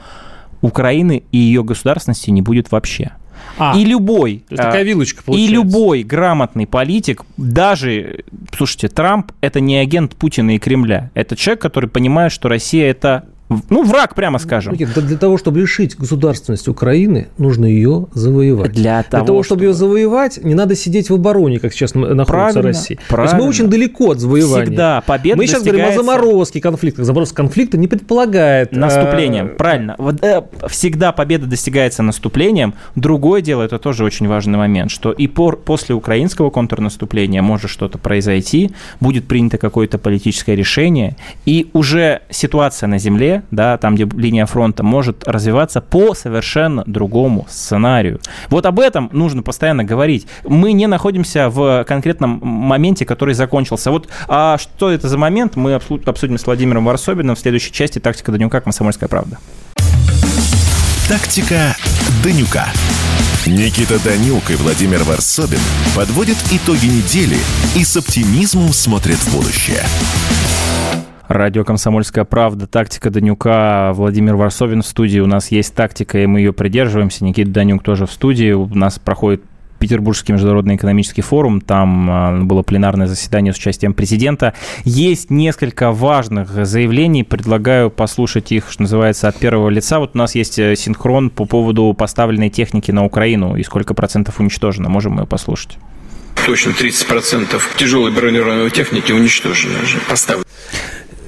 «Украины 0.62 1.23
и 1.34 1.38
ее 1.38 1.65
государственности 1.65 2.30
не 2.30 2.41
будет 2.41 2.71
вообще». 2.71 3.12
А, 3.58 3.73
и 3.75 3.84
любой, 3.84 4.45
такая 4.47 4.84
вилочка 4.84 5.21
получается. 5.21 5.52
и 5.52 5.54
любой 5.54 6.04
грамотный 6.04 6.65
политик, 6.65 7.25
даже, 7.36 8.23
слушайте, 8.56 8.88
Трамп 8.88 9.34
это 9.41 9.60
не 9.60 9.75
агент 9.75 10.15
Путина 10.15 10.56
и 10.56 10.60
Кремля, 10.60 11.12
это 11.13 11.36
человек, 11.36 11.62
который 11.62 11.89
понимает, 11.89 12.32
что 12.32 12.47
Россия 12.47 12.89
это 12.89 13.25
ну, 13.70 13.84
враг, 13.84 14.14
прямо 14.14 14.38
скажем. 14.38 14.76
Для 14.76 15.18
того, 15.18 15.38
чтобы 15.38 15.60
лишить 15.60 15.98
государственности 15.98 16.70
Украины, 16.70 17.30
нужно 17.40 17.66
ее 17.66 18.08
завоевать. 18.14 18.72
Для 18.72 19.02
того, 19.02 19.24
для 19.24 19.28
того 19.28 19.44
чтобы... 19.44 19.60
чтобы 19.60 19.64
ее 19.66 19.74
завоевать, 19.74 20.44
не 20.44 20.54
надо 20.54 20.76
сидеть 20.76 21.10
в 21.10 21.16
обороне, 21.16 21.60
как 21.60 21.74
сейчас 21.74 21.96
находится 21.96 22.26
правильно, 22.26 22.62
Россия. 22.62 23.00
Правильно. 23.08 23.32
То 23.32 23.36
есть 23.36 23.44
мы 23.44 23.50
очень 23.50 23.70
далеко 23.70 24.12
от 24.12 24.20
завоевания. 24.20 24.66
Всегда 24.66 25.02
победа 25.02 25.38
Мы 25.38 25.48
сейчас 25.48 25.64
говорим 25.64 25.86
о 25.86 25.92
заморозке 25.94 26.62
конфликта. 26.62 27.04
Заморозка 27.04 27.36
конфликта 27.36 27.78
не 27.78 27.88
предполагает... 27.88 28.72
Наступлением, 28.72 29.48
э... 29.48 29.50
правильно. 29.50 29.96
Вот, 29.98 30.24
э, 30.24 30.44
всегда 30.68 31.12
победа 31.12 31.48
достигается 31.48 32.04
наступлением. 32.04 32.76
Другое 32.96 33.42
дело, 33.42 33.64
это 33.64 33.80
тоже 33.80 34.04
очень 34.04 34.28
важный 34.28 34.60
момент, 34.60 34.92
что 34.92 35.12
и 35.12 35.28
по, 35.28 35.54
после 35.54 35.96
украинского 35.96 36.52
контрнаступления 36.52 37.42
может 37.42 37.72
что-то 37.72 37.98
произойти, 37.98 38.72
будет 39.00 39.28
принято 39.28 39.58
какое-то 39.58 39.98
политическое 39.98 40.56
решение, 40.56 41.16
и 41.46 41.70
уже 41.74 42.22
ситуация 42.30 42.88
на 42.88 43.00
земле 43.00 43.38
да, 43.52 43.78
там, 43.78 43.95
где 43.95 44.06
линия 44.06 44.45
фронта, 44.45 44.84
может 44.84 45.28
развиваться 45.28 45.82
по 45.82 46.13
совершенно 46.13 46.84
другому 46.86 47.45
сценарию. 47.49 48.19
Вот 48.49 48.65
об 48.65 48.80
этом 48.80 49.10
нужно 49.13 49.43
постоянно 49.43 49.84
говорить. 49.84 50.28
Мы 50.43 50.73
не 50.73 50.88
находимся 50.88 51.49
в 51.49 51.84
конкретном 51.86 52.39
моменте, 52.41 53.06
который 53.06 53.34
закончился. 53.34 53.91
Вот 53.91 54.08
а 54.28 54.58
что 54.58 54.91
это 54.91 55.08
за 55.08 55.17
момент, 55.17 55.56
мы 55.56 55.73
обсудим 55.73 56.38
с 56.38 56.45
Владимиром 56.45 56.86
Варсобиным 56.86 57.36
в 57.36 57.39
следующей 57.39 57.71
части 57.71 57.99
«Тактика 57.99 58.32
Данюка. 58.32 58.62
Комсомольская 58.62 59.10
правда». 59.10 59.38
Тактика 61.08 61.75
Данюка. 62.23 62.67
Никита 63.47 63.97
Данюк 64.04 64.52
и 64.52 64.56
Владимир 64.56 65.04
Варсобин 65.04 65.60
подводят 65.95 66.38
итоги 66.52 66.86
недели 66.86 67.38
и 67.75 67.84
с 67.84 67.97
оптимизмом 67.97 68.73
смотрят 68.73 69.17
в 69.17 69.36
будущее. 69.36 69.84
Радио 71.30 71.63
«Комсомольская 71.63 72.24
правда», 72.26 72.65
тактика 72.65 73.12
Данюка, 73.12 73.92
Владимир 73.94 74.36
Варсовин 74.36 74.82
в 74.82 74.86
студии. 74.88 75.20
У 75.20 75.28
нас 75.28 75.52
есть 75.52 75.76
тактика, 75.76 76.18
и 76.18 76.26
мы 76.26 76.39
ее 76.39 76.54
придерживаемся. 76.54 77.24
Никита 77.24 77.52
Данюк 77.52 77.84
тоже 77.84 78.08
в 78.08 78.12
студии. 78.12 78.52
У 78.52 78.65
нас 78.74 78.98
проходит 78.98 79.44
Петербургский 79.78 80.34
международный 80.34 80.76
экономический 80.76 81.22
форум. 81.22 81.62
Там 81.62 82.10
а, 82.10 82.39
было 82.42 82.63
пленарное 82.63 83.06
заседание 83.06 83.54
с 83.54 83.58
участием 83.58 83.94
президента. 83.94 84.56
Есть 84.86 85.30
несколько 85.30 85.92
важных 85.92 86.50
заявлений. 86.65 87.24
Предлагаю 87.24 87.92
послушать 87.92 88.52
их, 88.52 88.72
что 88.72 88.82
называется, 88.82 89.28
от 89.28 89.36
первого 89.36 89.70
лица. 89.70 90.00
Вот 90.00 90.15
у 90.15 90.18
нас 90.18 90.34
есть 90.34 90.58
э, 90.58 90.76
синхрон 90.76 91.30
по 91.30 91.46
поводу 91.46 91.94
поставленной 91.94 92.50
техники 92.50 92.89
на 92.89 93.06
Украину 93.06 93.56
и 93.56 93.62
сколько 93.62 93.94
процентов 93.94 94.39
уничтожено. 94.39 94.89
Можем 94.89 95.13
мы 95.13 95.28
послушать? 95.28 95.78
Точно 96.48 96.72
30% 96.72 97.62
тяжелой 97.78 98.12
бронированной 98.12 98.72
техники 98.72 99.12
уничтожено. 99.12 99.76
Поставлено 100.10 100.46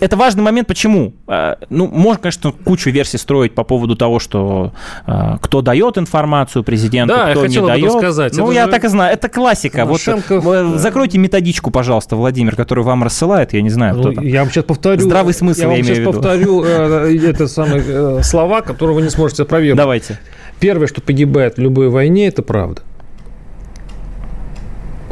это 0.01 0.17
важный 0.17 0.41
момент. 0.41 0.67
Почему? 0.67 1.13
А, 1.27 1.59
ну, 1.69 1.87
можно, 1.87 2.23
конечно, 2.23 2.51
кучу 2.51 2.89
версий 2.89 3.17
строить 3.17 3.53
по 3.53 3.63
поводу 3.63 3.95
того, 3.95 4.19
что 4.19 4.73
а, 5.05 5.37
кто 5.37 5.61
дает 5.61 5.99
информацию 5.99 6.63
президенту, 6.63 7.13
да, 7.13 7.31
кто 7.31 7.45
не 7.45 7.61
дает. 7.61 7.91
Сказать. 7.91 8.35
Ну, 8.35 8.45
это 8.45 8.53
я 8.53 8.65
же... 8.65 8.71
так 8.71 8.83
и 8.83 8.87
знаю. 8.87 9.13
Это 9.13 9.29
классика. 9.29 9.85
Машенков... 9.85 10.43
Вот, 10.43 10.55
э, 10.55 10.77
закройте 10.77 11.19
методичку, 11.19 11.69
пожалуйста, 11.69 12.15
Владимир, 12.15 12.55
которую 12.55 12.83
вам 12.83 13.03
рассылает. 13.03 13.53
Я 13.53 13.61
не 13.61 13.69
знаю, 13.69 13.99
кто 13.99 14.09
ну, 14.09 14.13
там. 14.15 14.25
Я 14.25 14.41
вам 14.41 14.49
сейчас 14.49 14.65
повторю. 14.65 15.01
Здравый 15.01 15.35
смысл, 15.35 15.61
я, 15.61 15.67
я 15.67 15.75
вам 15.75 15.83
сейчас 15.83 16.05
повторю 16.05 16.63
э, 16.65 17.17
это 17.23 17.47
самые 17.47 17.83
э, 17.85 18.23
слова, 18.23 18.61
которые 18.61 18.95
вы 18.95 19.03
не 19.03 19.09
сможете 19.09 19.43
опровергнуть. 19.43 19.77
Давайте. 19.77 20.19
Первое, 20.59 20.87
что 20.87 21.01
погибает 21.01 21.57
в 21.57 21.59
любой 21.59 21.89
войне, 21.89 22.27
это 22.27 22.41
правда. 22.41 22.81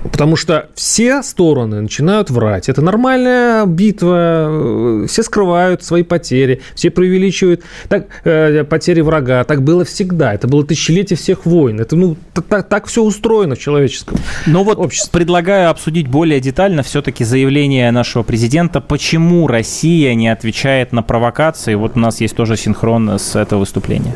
Потому 0.03 0.35
что 0.35 0.69
все 0.75 1.21
стороны 1.23 1.81
начинают 1.81 2.29
врать. 2.29 2.69
Это 2.69 2.81
нормальная 2.81 3.65
битва. 3.65 5.05
Все 5.07 5.23
скрывают 5.23 5.83
свои 5.83 6.03
потери, 6.03 6.61
все 6.75 6.89
преувеличивают 6.89 7.63
так, 7.87 8.07
э, 8.23 8.63
потери 8.63 9.01
врага. 9.01 9.43
Так 9.43 9.63
было 9.63 9.83
всегда. 9.85 10.33
Это 10.33 10.47
было 10.47 10.65
тысячелетие 10.65 11.17
всех 11.17 11.45
войн. 11.45 11.79
Это 11.79 11.95
ну, 11.95 12.17
так, 12.47 12.67
так 12.67 12.87
все 12.87 13.03
устроено 13.03 13.55
в 13.55 13.59
человеческом 13.59 14.17
Но 14.45 14.63
вот 14.63 14.77
обществе. 14.77 15.11
предлагаю 15.11 15.69
обсудить 15.69 16.07
более 16.07 16.39
детально 16.39 16.83
все-таки 16.83 17.23
заявление 17.23 17.91
нашего 17.91 18.23
президента, 18.23 18.81
почему 18.81 19.47
Россия 19.47 20.13
не 20.15 20.29
отвечает 20.29 20.91
на 20.91 21.03
провокации. 21.03 21.75
Вот 21.75 21.93
у 21.95 21.99
нас 21.99 22.21
есть 22.21 22.35
тоже 22.35 22.57
синхрон 22.57 23.09
с 23.09 23.35
этого 23.35 23.61
выступления. 23.61 24.15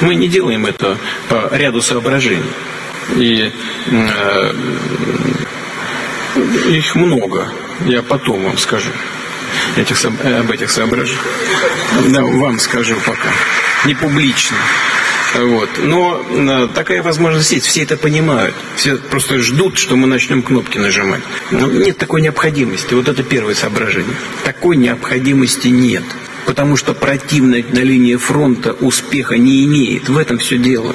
Мы 0.00 0.14
не 0.14 0.28
делаем 0.28 0.66
это 0.66 0.96
по 1.28 1.54
ряду 1.54 1.80
соображений. 1.80 2.42
И 3.16 3.52
э, 3.90 4.52
их 6.68 6.94
много. 6.94 7.48
Я 7.86 8.02
потом 8.02 8.44
вам 8.44 8.58
скажу 8.58 8.90
этих, 9.76 10.04
об 10.04 10.50
этих 10.50 10.70
соображениях. 10.70 11.24
Да, 12.08 12.22
вам 12.22 12.58
скажу 12.58 12.96
пока. 13.04 13.30
Не 13.84 13.94
публично. 13.94 14.56
Вот. 15.34 15.68
Но 15.82 16.68
такая 16.68 17.02
возможность 17.02 17.52
есть, 17.52 17.66
все 17.66 17.82
это 17.82 17.96
понимают. 17.96 18.54
Все 18.76 18.96
просто 18.96 19.40
ждут, 19.40 19.78
что 19.78 19.96
мы 19.96 20.06
начнем 20.06 20.42
кнопки 20.42 20.78
нажимать. 20.78 21.22
Но 21.50 21.66
нет 21.66 21.98
такой 21.98 22.20
необходимости. 22.20 22.94
Вот 22.94 23.08
это 23.08 23.22
первое 23.22 23.54
соображение. 23.54 24.14
Такой 24.44 24.76
необходимости 24.76 25.68
нет. 25.68 26.04
Потому 26.46 26.76
что 26.76 26.94
противник 26.94 27.72
на 27.72 27.80
линии 27.80 28.16
фронта 28.16 28.72
успеха 28.72 29.36
не 29.36 29.64
имеет. 29.64 30.08
В 30.08 30.18
этом 30.18 30.38
все 30.38 30.58
дело. 30.58 30.94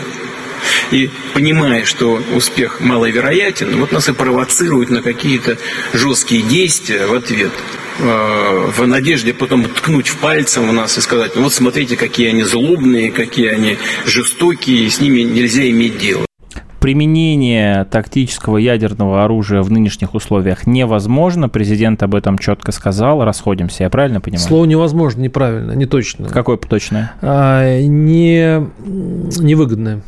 И 0.91 1.09
понимая, 1.33 1.85
что 1.85 2.19
успех 2.35 2.81
маловероятен, 2.81 3.79
вот 3.79 3.91
нас 3.91 4.09
и 4.09 4.13
провоцируют 4.13 4.89
на 4.89 5.01
какие-то 5.01 5.57
жесткие 5.93 6.41
действия 6.41 7.05
в 7.05 7.13
ответ 7.13 7.51
э, 7.99 8.71
в 8.75 8.87
надежде 8.87 9.33
потом 9.33 9.65
ткнуть 9.65 10.07
в 10.07 10.17
пальцем 10.17 10.67
у 10.67 10.71
нас 10.71 10.97
и 10.97 11.01
сказать, 11.01 11.35
ну 11.35 11.43
вот 11.43 11.53
смотрите, 11.53 11.95
какие 11.95 12.29
они 12.29 12.43
злобные, 12.43 13.11
какие 13.11 13.49
они 13.49 13.77
жестокие, 14.05 14.85
и 14.85 14.89
с 14.89 14.99
ними 14.99 15.21
нельзя 15.21 15.69
иметь 15.69 15.99
дело. 15.99 16.25
Применение 16.79 17.83
тактического 17.83 18.57
ядерного 18.57 19.25
оружия 19.25 19.61
в 19.61 19.69
нынешних 19.69 20.15
условиях 20.15 20.65
невозможно. 20.65 21.49
Президент 21.49 22.01
об 22.03 22.15
этом 22.15 22.37
четко 22.37 22.71
сказал. 22.71 23.23
Расходимся, 23.25 23.83
я 23.83 23.89
правильно 23.89 24.21
понимаю? 24.21 24.47
Слово 24.47 24.65
невозможно, 24.65 25.21
неправильно, 25.21 25.73
не 25.73 25.85
точно. 25.85 26.29
Какое 26.29 26.55
точное? 26.55 27.11
А, 27.21 27.79
не, 27.81 28.65
невыгодное 28.87 30.01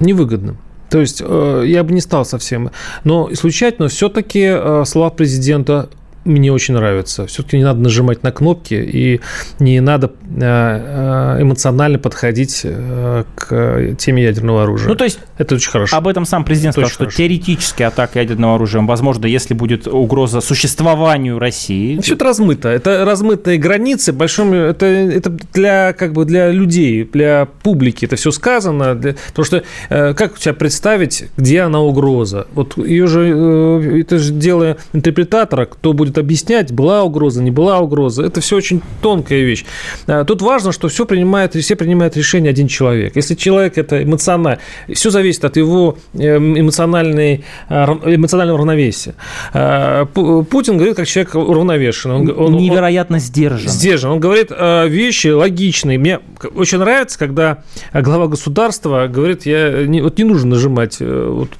невыгодным. 0.00 0.58
То 0.90 1.00
есть 1.00 1.22
э, 1.24 1.64
я 1.66 1.82
бы 1.82 1.92
не 1.92 2.00
стал 2.00 2.24
совсем. 2.24 2.70
Но 3.04 3.28
исключать, 3.30 3.78
но 3.78 3.88
все-таки 3.88 4.44
э, 4.44 4.84
слова 4.86 5.10
президента 5.10 5.88
мне 6.26 6.52
очень 6.52 6.74
нравится. 6.74 7.26
Все-таки 7.26 7.56
не 7.56 7.64
надо 7.64 7.80
нажимать 7.80 8.22
на 8.22 8.32
кнопки 8.32 8.74
и 8.74 9.20
не 9.58 9.80
надо 9.80 10.12
э, 10.28 10.40
э, 10.40 11.42
эмоционально 11.42 11.98
подходить 11.98 12.62
э, 12.64 13.24
к 13.34 13.94
теме 13.98 14.24
ядерного 14.24 14.64
оружия. 14.64 14.88
Ну, 14.88 14.94
то 14.94 15.04
есть 15.04 15.20
это 15.38 15.54
очень 15.54 15.70
хорошо. 15.70 15.96
Об 15.96 16.08
этом 16.08 16.26
сам 16.26 16.44
президент 16.44 16.74
сказал, 16.74 16.90
что 16.90 16.98
хорошо. 17.00 17.16
теоретически 17.16 17.82
атака 17.82 18.18
ядерного 18.20 18.56
оружия 18.56 18.82
возможно, 18.82 19.26
если 19.26 19.54
будет 19.54 19.86
угроза 19.86 20.40
существованию 20.40 21.38
России. 21.38 22.00
Все 22.00 22.14
это 22.14 22.24
размыто. 22.24 22.68
Это 22.68 23.04
размытые 23.04 23.58
границы. 23.58 24.12
Большом, 24.12 24.52
это, 24.52 24.86
это 24.86 25.30
для, 25.52 25.92
как 25.92 26.12
бы 26.12 26.24
для 26.24 26.50
людей, 26.50 27.04
для 27.04 27.48
публики 27.62 28.04
это 28.04 28.16
все 28.16 28.30
сказано. 28.30 28.94
Для, 28.94 29.14
потому 29.28 29.44
что 29.44 29.62
как 29.88 30.34
у 30.34 30.38
тебя 30.38 30.54
представить, 30.54 31.26
где 31.36 31.60
она 31.60 31.80
угроза? 31.80 32.46
Вот 32.52 32.76
ее 32.76 33.06
же, 33.06 34.00
это 34.00 34.18
же 34.18 34.32
дело 34.32 34.76
интерпретатора, 34.92 35.66
кто 35.66 35.92
будет 35.92 36.15
будет 36.16 36.18
объяснять, 36.18 36.72
была 36.72 37.02
угроза, 37.02 37.42
не 37.42 37.50
была 37.50 37.78
угроза. 37.78 38.24
Это 38.24 38.40
все 38.40 38.56
очень 38.56 38.82
тонкая 39.02 39.42
вещь. 39.42 39.64
А, 40.06 40.24
тут 40.24 40.42
важно, 40.42 40.72
что 40.72 40.88
все 40.88 41.04
принимает, 41.04 41.54
все 41.54 41.76
принимает 41.76 42.16
решение 42.16 42.50
один 42.50 42.68
человек. 42.68 43.16
Если 43.16 43.34
человек 43.34 43.78
это 43.78 44.02
эмоционально, 44.02 44.58
все 44.92 45.10
зависит 45.10 45.44
от 45.44 45.56
его 45.56 45.96
эм, 46.14 46.58
эмоциональной, 46.58 47.44
а, 47.68 47.98
эмоционального 48.04 48.58
равновесия. 48.58 49.14
А, 49.52 50.06
Путин 50.06 50.76
говорит 50.76 50.96
как 50.96 51.06
человек 51.06 51.34
уравновешенный. 51.34 52.16
Он, 52.16 52.34
он, 52.36 52.56
Невероятно 52.56 53.18
сдержан. 53.18 53.68
Сдержан. 53.68 54.12
Он 54.12 54.20
говорит 54.20 54.50
вещи 54.50 55.28
логичные. 55.28 55.98
Мне 55.98 56.20
очень 56.54 56.78
нравится, 56.78 57.18
когда 57.18 57.58
глава 57.92 58.28
государства 58.28 59.06
говорит, 59.08 59.46
я 59.46 59.86
не, 59.86 60.00
вот 60.00 60.18
не 60.18 60.24
нужно 60.24 60.50
нажимать 60.50 60.96
э, 61.00 61.28
вот, 61.28 61.50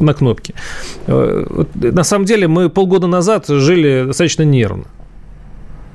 на 0.00 0.14
кнопки. 0.14 0.54
Э, 1.06 1.46
вот, 1.48 1.68
на 1.74 2.04
самом 2.04 2.24
деле 2.24 2.48
мы 2.48 2.68
полгода 2.68 3.06
назад 3.06 3.46
жили 3.48 3.93
достаточно 4.06 4.42
нервно, 4.42 4.84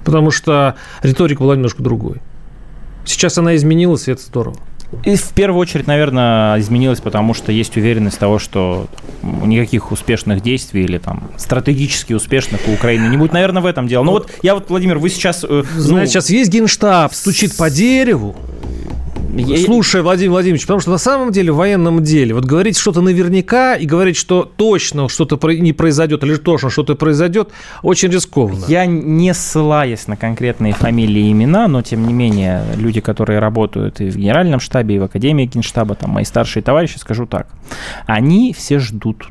потому 0.04 0.32
что 0.32 0.76
риторика 1.02 1.42
была 1.42 1.56
немножко 1.56 1.84
другой. 1.84 2.22
Сейчас 3.06 3.38
она 3.38 3.56
изменилась, 3.56 4.08
и 4.08 4.12
это 4.12 4.22
здорово. 4.22 4.58
И 5.04 5.16
в 5.16 5.30
первую 5.34 5.60
очередь, 5.60 5.86
наверное, 5.86 6.60
изменилось, 6.60 7.00
потому 7.00 7.36
что 7.36 7.52
есть 7.52 7.78
уверенность 7.78 8.18
того, 8.18 8.40
что 8.40 8.88
никаких 9.22 9.92
успешных 9.92 10.42
действий 10.42 10.84
или 10.84 10.98
там 10.98 11.30
стратегически 11.38 12.14
успешных 12.14 12.62
у 12.68 12.74
Украины 12.74 13.08
не 13.08 13.18
будет. 13.18 13.32
Наверное, 13.32 13.62
в 13.62 13.68
этом 13.68 13.88
дело. 13.88 14.04
Но 14.04 14.12
вот 14.12 14.32
я 14.42 14.56
вот, 14.56 14.70
Владимир, 14.70 14.98
вы 14.98 15.10
сейчас... 15.10 15.46
Э, 15.48 15.64
Знаете, 15.76 15.94
ну... 15.94 16.06
сейчас 16.08 16.30
есть 16.32 16.52
генштаб, 16.52 17.14
стучит 17.14 17.56
по 17.56 17.70
дереву, 17.70 18.36
Слушай, 19.65 20.02
Владимир 20.02 20.32
Владимирович, 20.32 20.63
потому 20.63 20.80
что 20.80 20.91
на 20.91 20.97
самом 20.97 21.32
деле 21.32 21.52
в 21.52 21.58
военном 21.58 22.04
деле 22.04 22.34
вот 22.34 22.45
говорить 22.45 22.78
что-то 22.78 23.02
наверняка 23.02 23.75
и 23.75 23.86
говорить, 23.86 24.17
что 24.17 24.43
точно 24.43 25.10
что-то 25.10 25.39
не 25.52 25.73
произойдет 25.73 26.23
или 26.23 26.36
точно 26.36 26.69
что-то 26.69 26.95
произойдет, 26.95 27.49
очень 27.84 28.10
рискованно. 28.10 28.65
Я 28.67 28.86
не 28.86 29.34
ссылаясь 29.34 30.08
на 30.08 30.17
конкретные 30.17 30.73
фамилии 30.73 31.28
и 31.28 31.32
имена, 31.32 31.67
но 31.67 31.82
тем 31.82 32.06
не 32.08 32.13
менее 32.13 32.63
люди, 32.75 33.02
которые 33.02 33.39
работают 33.39 34.02
и 34.02 34.10
в 34.10 34.15
генеральном 34.15 34.60
штабе, 34.60 34.95
и 34.95 34.99
в 34.99 35.04
академии 35.04 35.45
генштаба, 35.45 35.95
там 35.95 36.12
мои 36.12 36.23
старшие 36.23 36.63
товарищи, 36.63 36.97
скажу 36.97 37.25
так, 37.25 37.47
они 38.06 38.54
все 38.54 38.80
ждут 38.80 39.30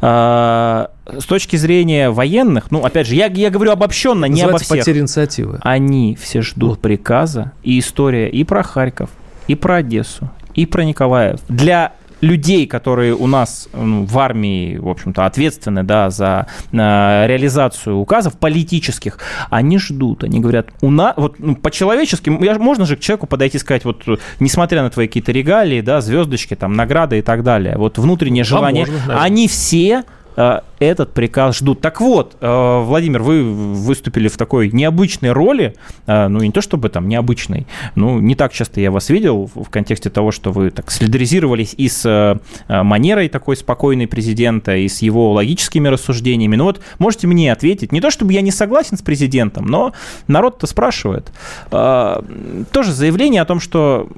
а, 0.00 0.90
с 1.18 1.24
точки 1.24 1.56
зрения 1.56 2.10
военных, 2.10 2.70
ну, 2.70 2.84
опять 2.84 3.06
же, 3.06 3.14
я, 3.14 3.26
я 3.26 3.50
говорю 3.50 3.72
обобщенно, 3.72 4.26
не 4.26 4.42
обо 4.42 4.58
всех. 4.58 4.78
потеря 4.78 5.00
инициативы. 5.00 5.58
Они 5.62 6.16
все 6.20 6.42
ждут 6.42 6.80
приказа, 6.80 7.52
и 7.62 7.78
история 7.78 8.28
и 8.28 8.44
про 8.44 8.62
Харьков, 8.62 9.10
и 9.46 9.54
про 9.54 9.76
Одессу, 9.76 10.30
и 10.54 10.66
про 10.66 10.84
Николаев. 10.84 11.40
Для 11.48 11.92
людей, 12.20 12.66
которые 12.66 13.14
у 13.14 13.26
нас 13.26 13.68
ну, 13.74 14.04
в 14.04 14.18
армии, 14.18 14.78
в 14.78 14.88
общем-то, 14.88 15.26
ответственны 15.26 15.82
да, 15.82 16.10
за 16.10 16.46
э, 16.72 16.76
реализацию 16.76 17.96
указов 17.96 18.38
политических, 18.38 19.18
они 19.50 19.78
ждут, 19.78 20.24
они 20.24 20.40
говорят, 20.40 20.68
у 20.80 20.90
нас, 20.90 21.14
вот 21.16 21.38
ну, 21.38 21.54
по-человечески, 21.54 22.30
можно 22.30 22.86
же 22.86 22.96
к 22.96 23.00
человеку 23.00 23.26
подойти 23.26 23.58
и 23.58 23.60
сказать, 23.60 23.84
вот, 23.84 24.04
несмотря 24.40 24.82
на 24.82 24.90
твои 24.90 25.06
какие-то 25.06 25.30
регалии, 25.32 25.82
да, 25.82 26.00
звездочки, 26.00 26.54
там, 26.56 26.72
награды 26.72 27.18
и 27.18 27.22
так 27.22 27.42
далее, 27.42 27.76
вот 27.76 27.98
внутреннее 27.98 28.44
желание, 28.44 28.84
а 28.84 28.90
можно, 28.90 29.22
они 29.22 29.46
все 29.46 30.04
этот 30.36 31.14
приказ 31.14 31.58
ждут. 31.58 31.80
Так 31.80 32.00
вот, 32.00 32.36
э, 32.40 32.82
Владимир, 32.84 33.22
вы 33.22 33.42
выступили 33.42 34.28
в 34.28 34.36
такой 34.36 34.70
необычной 34.70 35.32
роли, 35.32 35.74
э, 36.06 36.28
ну, 36.28 36.40
не 36.40 36.52
то 36.52 36.60
чтобы 36.60 36.90
там 36.90 37.08
необычной, 37.08 37.66
ну, 37.94 38.20
не 38.20 38.34
так 38.34 38.52
часто 38.52 38.80
я 38.80 38.90
вас 38.90 39.08
видел 39.08 39.50
в 39.54 39.70
контексте 39.70 40.10
того, 40.10 40.32
что 40.32 40.52
вы 40.52 40.70
так 40.70 40.90
солидаризировались 40.90 41.74
и 41.76 41.88
с 41.88 42.38
манерой 42.68 43.28
такой 43.28 43.56
спокойной 43.56 44.06
президента, 44.06 44.76
и 44.76 44.88
с 44.88 45.02
его 45.02 45.32
логическими 45.32 45.88
рассуждениями. 45.88 46.56
Ну 46.56 46.64
вот, 46.64 46.80
можете 46.98 47.26
мне 47.26 47.52
ответить, 47.52 47.92
не 47.92 48.00
то 48.00 48.10
чтобы 48.10 48.32
я 48.32 48.42
не 48.42 48.50
согласен 48.50 48.96
с 48.96 49.02
президентом, 49.02 49.66
но 49.66 49.92
народ-то 50.28 50.66
спрашивает. 50.66 51.32
Тоже 51.70 52.92
заявление 52.92 53.42
о 53.42 53.44
том, 53.44 53.60
что 53.60 54.08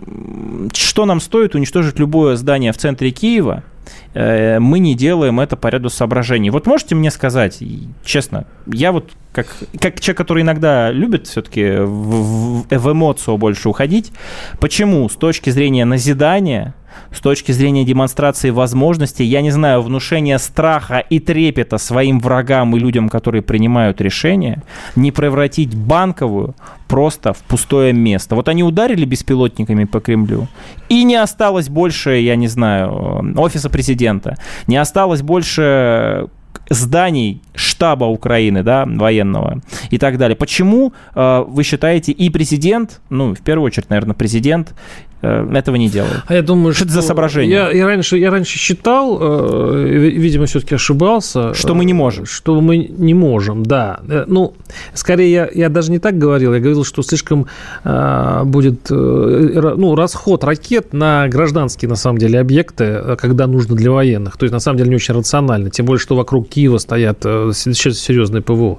что 0.72 1.06
нам 1.06 1.20
стоит 1.20 1.54
уничтожить 1.54 1.98
любое 1.98 2.36
здание 2.36 2.72
в 2.72 2.78
центре 2.78 3.10
Киева, 3.10 3.62
Э, 3.77 3.77
мы 4.14 4.78
не 4.78 4.94
делаем 4.94 5.40
это 5.40 5.56
по 5.56 5.68
ряду 5.68 5.90
соображений. 5.90 6.50
Вот 6.50 6.66
можете 6.66 6.94
мне 6.94 7.10
сказать, 7.10 7.62
честно, 8.04 8.46
я 8.66 8.92
вот 8.92 9.12
как, 9.32 9.46
как 9.80 10.00
человек, 10.00 10.18
который 10.18 10.42
иногда 10.42 10.90
любит 10.90 11.26
все-таки 11.26 11.78
в, 11.78 12.64
в, 12.64 12.66
в 12.68 12.92
эмоцию 12.92 13.36
больше 13.36 13.68
уходить, 13.68 14.12
почему 14.58 15.08
с 15.08 15.14
точки 15.14 15.50
зрения 15.50 15.84
назидания 15.84 16.74
с 17.12 17.20
точки 17.20 17.52
зрения 17.52 17.84
демонстрации 17.84 18.50
возможностей, 18.50 19.24
я 19.24 19.40
не 19.40 19.50
знаю, 19.50 19.82
внушения 19.82 20.38
страха 20.38 20.98
и 20.98 21.20
трепета 21.20 21.78
своим 21.78 22.20
врагам 22.20 22.76
и 22.76 22.80
людям, 22.80 23.08
которые 23.08 23.42
принимают 23.42 24.00
решения, 24.00 24.62
не 24.96 25.12
превратить 25.12 25.74
банковую 25.74 26.54
просто 26.88 27.32
в 27.32 27.38
пустое 27.38 27.92
место. 27.92 28.34
Вот 28.34 28.48
они 28.48 28.62
ударили 28.62 29.04
беспилотниками 29.04 29.84
по 29.84 30.00
Кремлю, 30.00 30.48
и 30.88 31.04
не 31.04 31.16
осталось 31.16 31.68
больше, 31.68 32.16
я 32.16 32.36
не 32.36 32.48
знаю, 32.48 33.34
офиса 33.36 33.68
президента, 33.70 34.36
не 34.66 34.76
осталось 34.76 35.22
больше 35.22 36.28
зданий 36.70 37.40
штаба 37.54 38.04
Украины, 38.04 38.62
да, 38.62 38.84
военного 38.86 39.62
и 39.90 39.98
так 39.98 40.18
далее. 40.18 40.36
Почему 40.36 40.92
э, 41.14 41.44
вы 41.46 41.62
считаете 41.62 42.12
и 42.12 42.30
президент, 42.30 43.00
ну, 43.10 43.34
в 43.34 43.40
первую 43.40 43.66
очередь, 43.66 43.90
наверное, 43.90 44.14
президент, 44.14 44.74
Э, 45.07 45.07
этого 45.20 45.76
не 45.76 45.88
делают. 45.88 46.22
А 46.26 46.34
я 46.34 46.42
думаю, 46.42 46.72
что, 46.72 46.84
что 46.84 46.92
это 46.92 47.00
за 47.00 47.02
соображение? 47.02 47.50
Я, 47.50 47.70
я, 47.70 47.86
раньше, 47.86 48.18
я 48.18 48.30
раньше 48.30 48.56
считал, 48.56 49.18
э, 49.20 49.88
видимо, 50.16 50.46
все-таки 50.46 50.76
ошибался. 50.76 51.54
Что 51.54 51.74
мы 51.74 51.84
не 51.84 51.92
можем. 51.92 52.24
Что 52.24 52.60
мы 52.60 52.76
не 52.76 53.14
можем, 53.14 53.64
да. 53.64 54.00
Э, 54.08 54.24
ну, 54.28 54.54
скорее, 54.94 55.32
я, 55.32 55.48
я 55.52 55.68
даже 55.68 55.90
не 55.90 55.98
так 55.98 56.18
говорил. 56.18 56.54
Я 56.54 56.60
говорил, 56.60 56.84
что 56.84 57.02
слишком 57.02 57.46
э, 57.84 58.42
будет 58.44 58.90
э, 58.90 58.94
ну, 58.94 59.96
расход 59.96 60.44
ракет 60.44 60.92
на 60.92 61.26
гражданские, 61.28 61.88
на 61.88 61.96
самом 61.96 62.18
деле, 62.18 62.38
объекты, 62.38 63.16
когда 63.18 63.48
нужно 63.48 63.74
для 63.74 63.90
военных. 63.90 64.36
То 64.36 64.44
есть, 64.44 64.52
на 64.52 64.60
самом 64.60 64.78
деле, 64.78 64.90
не 64.90 64.96
очень 64.96 65.14
рационально. 65.14 65.70
Тем 65.70 65.86
более, 65.86 66.00
что 66.00 66.14
вокруг 66.14 66.48
Киева 66.48 66.78
стоят 66.78 67.22
э, 67.24 67.50
серьезные 67.54 68.42
ПВО. 68.42 68.78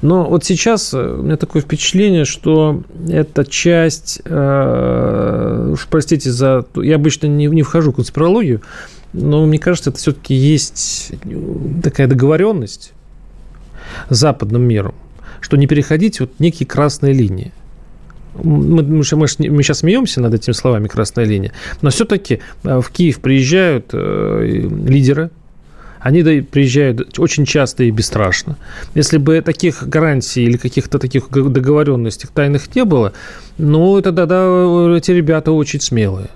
Но 0.00 0.24
вот 0.24 0.44
сейчас 0.44 0.94
у 0.94 1.22
меня 1.22 1.36
такое 1.36 1.60
впечатление, 1.60 2.24
что 2.24 2.82
эта 3.08 3.44
часть... 3.44 4.22
Э, 4.24 5.65
уж 5.72 5.86
простите 5.88 6.30
за... 6.30 6.64
Я 6.74 6.96
обычно 6.96 7.26
не, 7.26 7.46
не 7.46 7.62
вхожу 7.62 7.92
в 7.92 7.96
конспирологию, 7.96 8.62
но 9.12 9.46
мне 9.46 9.58
кажется, 9.58 9.90
это 9.90 9.98
все-таки 9.98 10.34
есть 10.34 11.12
такая 11.82 12.06
договоренность 12.06 12.92
западным 14.10 14.62
миром, 14.62 14.94
что 15.40 15.56
не 15.56 15.66
переходить 15.66 16.20
вот 16.20 16.30
некие 16.38 16.66
красные 16.66 17.12
линии. 17.12 17.52
мы, 18.34 18.82
мы, 18.82 19.02
мы 19.02 19.04
сейчас 19.04 19.78
смеемся 19.78 20.20
над 20.20 20.34
этими 20.34 20.52
словами 20.54 20.88
«красная 20.88 21.24
линия», 21.24 21.52
но 21.82 21.90
все-таки 21.90 22.40
в 22.62 22.84
Киев 22.90 23.20
приезжают 23.20 23.92
лидеры 23.92 25.30
они 26.00 26.22
приезжают 26.22 27.18
очень 27.18 27.44
часто 27.44 27.84
и 27.84 27.90
бесстрашно. 27.90 28.56
Если 28.94 29.18
бы 29.18 29.40
таких 29.40 29.86
гарантий 29.88 30.44
или 30.44 30.56
каких-то 30.56 30.98
таких 30.98 31.30
договоренностей 31.30 32.28
тайных 32.32 32.74
не 32.74 32.84
было, 32.84 33.12
ну, 33.58 34.00
тогда 34.02 34.26
да, 34.26 34.96
эти 34.96 35.10
ребята 35.10 35.52
очень 35.52 35.80
смелые. 35.80 36.28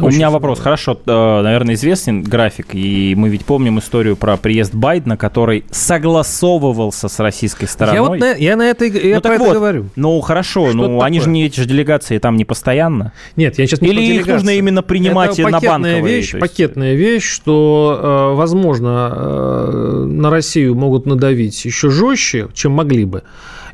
У 0.00 0.08
меня 0.08 0.30
вопрос. 0.30 0.60
Хорошо, 0.60 0.98
э, 1.06 1.42
наверное, 1.42 1.74
известен 1.74 2.22
график, 2.22 2.74
и 2.74 3.14
мы 3.16 3.28
ведь 3.28 3.44
помним 3.44 3.78
историю 3.78 4.16
про 4.16 4.36
приезд 4.36 4.74
Байдена, 4.74 5.16
который 5.16 5.64
согласовывался 5.70 7.08
с 7.08 7.18
российской 7.18 7.66
стороной. 7.66 7.96
Я, 7.96 8.02
вот 8.02 8.18
на, 8.18 8.32
я 8.34 8.56
на 8.56 8.62
это, 8.62 8.84
я 8.84 9.16
ну, 9.16 9.20
про 9.20 9.34
это 9.34 9.44
вот, 9.44 9.54
говорю. 9.54 9.86
Ну, 9.96 10.20
хорошо, 10.20 10.70
Что 10.70 10.76
ну, 10.76 11.02
они 11.02 11.20
же 11.20 11.28
не, 11.28 11.46
эти 11.46 11.60
же 11.60 11.66
делегации 11.66 12.18
там 12.18 12.36
не 12.36 12.44
постоянно. 12.44 13.12
Нет, 13.36 13.58
я 13.58 13.66
сейчас 13.66 13.80
не 13.80 13.88
Или 13.88 14.02
их 14.16 14.26
нужно 14.26 14.50
именно 14.50 14.82
принимать 14.82 15.38
это 15.38 15.48
на 15.48 15.60
банковые? 15.60 16.02
Вещь, 16.02 16.34
есть... 16.34 16.40
Пакетная 16.40 16.94
вещь, 16.94 17.28
что, 17.28 18.32
э, 18.32 18.36
возможно, 18.36 19.12
э, 19.14 20.04
на 20.08 20.30
Россию 20.30 20.74
могут 20.74 21.06
надавить 21.06 21.64
еще 21.64 21.90
жестче, 21.90 22.48
чем 22.54 22.72
могли 22.72 23.04
бы 23.04 23.22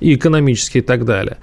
и 0.01 0.15
экономически 0.15 0.79
и 0.79 0.81
так 0.81 1.05
далее. 1.05 1.37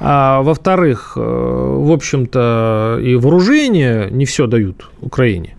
А 0.00 0.42
во-вторых, 0.42 1.14
э, 1.16 1.20
в 1.20 1.92
общем-то, 1.92 3.00
и 3.02 3.16
вооружение 3.16 4.08
не 4.10 4.24
все 4.24 4.46
дают 4.46 4.90
Украине. 5.00 5.56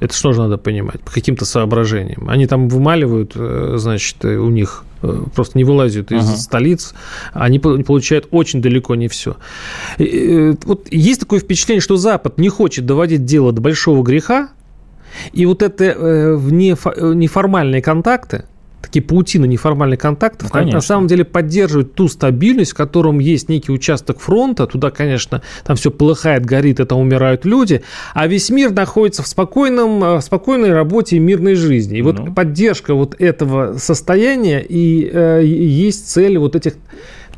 Это 0.00 0.14
что 0.14 0.32
же 0.32 0.40
надо 0.42 0.58
понимать? 0.58 1.00
По 1.00 1.10
каким-то 1.10 1.46
соображениям. 1.46 2.28
Они 2.28 2.46
там 2.46 2.68
вымаливают, 2.68 3.32
э, 3.34 3.74
значит, 3.78 4.24
у 4.24 4.50
них 4.50 4.84
э, 5.02 5.22
просто 5.34 5.56
не 5.56 5.64
вылазят 5.64 6.12
из 6.12 6.28
ага. 6.28 6.36
столиц, 6.36 6.94
они 7.32 7.58
получают 7.58 8.28
очень 8.30 8.60
далеко 8.60 8.94
не 8.94 9.08
все. 9.08 9.36
Вот 9.98 10.88
есть 10.90 11.20
такое 11.20 11.40
впечатление, 11.40 11.80
что 11.80 11.96
Запад 11.96 12.38
не 12.38 12.48
хочет 12.48 12.84
доводить 12.84 13.24
дело 13.24 13.52
до 13.52 13.62
большого 13.62 14.02
греха, 14.02 14.50
и 15.32 15.46
вот 15.46 15.62
это 15.62 16.36
неформальные 16.36 17.80
контакты, 17.80 18.44
такие 18.86 19.02
паутины 19.02 19.46
неформальных 19.46 20.00
контактов, 20.00 20.50
ну, 20.52 20.70
на 20.70 20.80
самом 20.80 21.06
деле 21.06 21.24
поддерживают 21.24 21.94
ту 21.94 22.08
стабильность, 22.08 22.72
в 22.72 22.74
котором 22.74 23.18
есть 23.18 23.48
некий 23.48 23.72
участок 23.72 24.20
фронта, 24.20 24.66
туда, 24.66 24.90
конечно, 24.90 25.42
там 25.64 25.76
все 25.76 25.90
полыхает, 25.90 26.46
горит, 26.46 26.80
это 26.80 26.94
умирают 26.94 27.44
люди, 27.44 27.82
а 28.14 28.26
весь 28.26 28.50
мир 28.50 28.70
находится 28.70 29.22
в, 29.22 29.26
спокойном, 29.26 30.00
в 30.00 30.20
спокойной 30.20 30.72
работе 30.72 31.16
и 31.16 31.18
мирной 31.18 31.54
жизни. 31.54 31.98
И 31.98 32.02
ну. 32.02 32.12
вот 32.12 32.34
поддержка 32.34 32.94
вот 32.94 33.20
этого 33.20 33.76
состояния 33.78 34.64
и 34.66 35.10
э, 35.12 35.42
есть 35.44 36.08
цель 36.08 36.38
вот 36.38 36.56
этих 36.56 36.74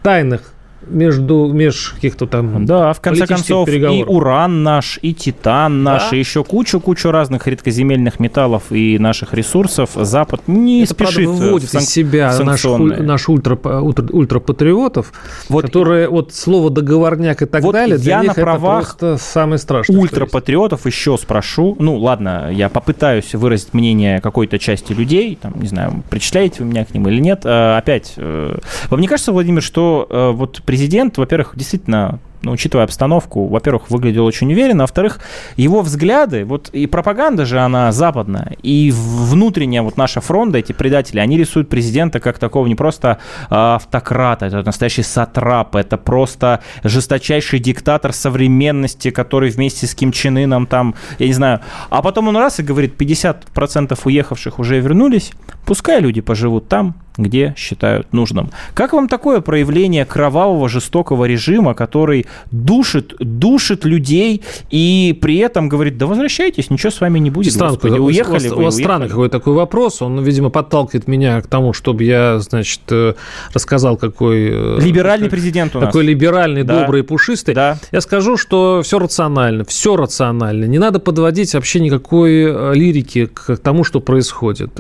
тайных 0.03 0.53
между 0.91 1.51
меж 1.53 1.93
каких-то 1.95 2.27
там 2.27 2.65
Да, 2.67 2.93
в 2.93 3.01
конце 3.01 3.27
концов, 3.27 3.69
и 3.69 4.05
уран 4.07 4.63
наш, 4.63 4.99
и 5.03 5.15
титан 5.15 5.83
наш, 5.83 6.11
да? 6.11 6.17
и 6.17 6.19
еще 6.19 6.45
кучу-кучу 6.45 7.11
разных 7.11 7.47
редкоземельных 7.47 8.21
металлов 8.21 8.65
и 8.71 8.99
наших 8.99 9.35
ресурсов. 9.35 9.91
Запад 9.95 10.43
не 10.47 10.83
Это, 10.83 10.95
спешит 10.95 11.25
правда, 11.25 11.31
выводит 11.45 11.71
сан- 11.71 11.83
из 11.83 11.89
себя 11.89 12.35
наш, 12.39 12.65
наш 12.65 13.29
ультра, 13.29 13.57
ультра, 13.57 14.07
ультрапатриотов, 14.11 15.13
вот, 15.49 15.65
которые 15.65 16.09
вот 16.09 16.33
слово 16.33 16.71
договорняк 16.71 17.43
и 17.43 17.47
так 17.47 17.63
вот 17.63 17.73
далее, 17.73 17.99
для 17.99 18.17
я 18.17 18.21
них 18.21 18.37
на 18.37 18.43
правах 18.43 18.95
это 18.97 18.99
просто 18.99 19.17
самое 19.25 19.59
страшное. 19.59 19.99
Ультрапатриотов 19.99 20.87
еще 20.87 21.17
спрошу, 21.19 21.77
ну 21.79 21.97
ладно, 21.97 22.51
я 22.53 22.69
попытаюсь 22.69 23.35
выразить 23.35 23.75
мнение 23.75 24.21
какой-то 24.21 24.59
части 24.59 24.93
людей, 24.93 25.39
там, 25.41 25.55
не 25.61 25.69
знаю, 25.69 26.03
причисляете 26.11 26.63
вы 26.63 26.67
меня 26.67 26.85
к 26.85 26.95
ним 26.95 27.09
или 27.09 27.21
нет, 27.21 27.43
а, 27.45 27.79
опять, 27.79 28.15
э, 28.17 28.59
вам 28.89 29.01
не 29.01 29.07
кажется, 29.07 29.33
Владимир, 29.33 29.63
что 29.63 30.07
э, 30.09 30.31
вот 30.31 30.63
президент, 30.65 30.78
во-первых, 31.17 31.53
действительно 31.55 32.21
ну, 32.43 32.53
учитывая 32.53 32.85
обстановку, 32.85 33.47
во-первых, 33.47 33.91
выглядел 33.91 34.25
очень 34.25 34.53
уверенно, 34.53 34.85
а 34.85 34.87
во-вторых, 34.87 35.21
его 35.57 35.81
взгляды, 35.81 36.45
вот 36.45 36.71
и 36.71 36.87
пропаганда 36.87 37.45
же, 37.45 37.59
она 37.59 37.91
западная, 37.93 38.57
и 38.63 38.93
внутренняя 38.95 39.83
вот 39.83 39.97
наша 39.97 40.21
фронта, 40.21 40.59
эти 40.59 40.73
предатели, 40.73 41.19
они 41.19 41.37
рисуют 41.37 41.69
президента 41.69 42.21
как 42.21 42.39
такого 42.39 42.67
не 42.67 42.75
просто 42.75 43.19
а, 43.51 43.77
автократа, 43.77 44.47
это 44.47 44.63
настоящий 44.63 45.03
сатрап, 45.03 45.75
это 45.75 45.97
просто 45.97 46.61
жесточайший 46.85 47.59
диктатор 47.59 48.13
современности, 48.13 49.11
который 49.11 49.51
вместе 49.51 49.87
с 49.87 49.95
Ким 49.95 50.13
Чен 50.13 50.39
Ыном 50.39 50.67
там, 50.67 50.95
я 51.19 51.27
не 51.27 51.33
знаю, 51.33 51.61
а 51.91 52.03
потом 52.03 52.29
он 52.29 52.37
раз 52.37 52.61
и 52.61 52.63
говорит, 52.63 53.01
50% 53.01 53.99
уехавших 54.05 54.59
уже 54.59 54.79
вернулись, 54.81 55.33
пускай 55.67 56.01
люди 56.01 56.21
поживут 56.21 56.69
там, 56.69 56.95
где 57.19 57.55
считают 57.57 58.13
нужным. 58.13 58.51
Как 58.75 58.93
вам 58.93 59.09
такое 59.09 59.41
проявление 59.41 60.05
кровавого, 60.05 60.69
жестокого 60.69 61.25
режима, 61.25 61.75
который 61.75 62.27
душит, 62.51 63.15
душит 63.19 63.85
людей 63.85 64.43
и 64.71 65.19
при 65.21 65.39
этом 65.39 65.69
говорит, 65.69 65.99
да 65.99 66.07
возвращайтесь, 66.07 66.71
ничего 66.71 66.91
с 66.91 67.01
вами 67.01 67.19
не 67.19 67.31
будет, 67.31 67.53
Странно, 67.53 67.75
Господи, 67.75 67.99
уехали 67.99 68.31
у 68.31 68.33
вас, 68.33 68.45
вы, 68.45 68.57
У 68.57 68.65
вас 68.65 68.77
странный 68.77 69.09
какой 69.09 69.29
такой 69.29 69.55
вопрос, 69.55 70.01
он, 70.01 70.23
видимо, 70.23 70.51
подталкивает 70.51 71.09
меня 71.09 71.41
к 71.41 71.47
тому, 71.49 71.73
чтобы 71.73 72.05
я, 72.05 72.39
значит, 72.39 72.81
э, 72.91 73.15
рассказал, 73.53 73.97
какой... 73.97 74.49
Э, 74.51 74.79
Либеральный 74.81 75.29
президент 75.29 75.75
у 75.75 75.81
нас. 75.81 75.89
Такой 75.89 76.05
либеральный, 76.05 76.63
да. 76.63 76.81
добрый, 76.81 77.03
пушистый. 77.03 77.55
Да. 77.55 77.79
Я 77.91 78.01
скажу, 78.01 78.37
что 78.37 78.83
все 78.85 78.99
рационально, 78.99 79.65
все 79.65 79.97
рационально. 79.97 80.67
Не 80.67 80.79
надо 80.79 81.01
подводить 81.01 81.53
вообще 81.55 81.81
никакой 81.81 82.45
э, 82.45 82.75
лирики 82.75 83.27
к 83.27 83.57
тому, 83.57 83.83
что 83.83 84.01
происходит. 84.01 84.71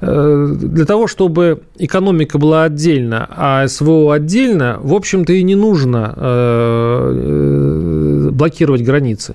Для 0.00 0.84
того, 0.86 1.06
чтобы 1.06 1.31
чтобы 1.32 1.62
экономика 1.78 2.38
была 2.38 2.64
отдельно, 2.64 3.26
а 3.30 3.66
СВО 3.66 4.14
отдельно, 4.14 4.78
в 4.82 4.92
общем-то 4.92 5.32
и 5.32 5.42
не 5.42 5.54
нужно 5.54 6.12
э, 6.14 7.12
э, 8.26 8.30
блокировать 8.30 8.82
границы 8.82 9.34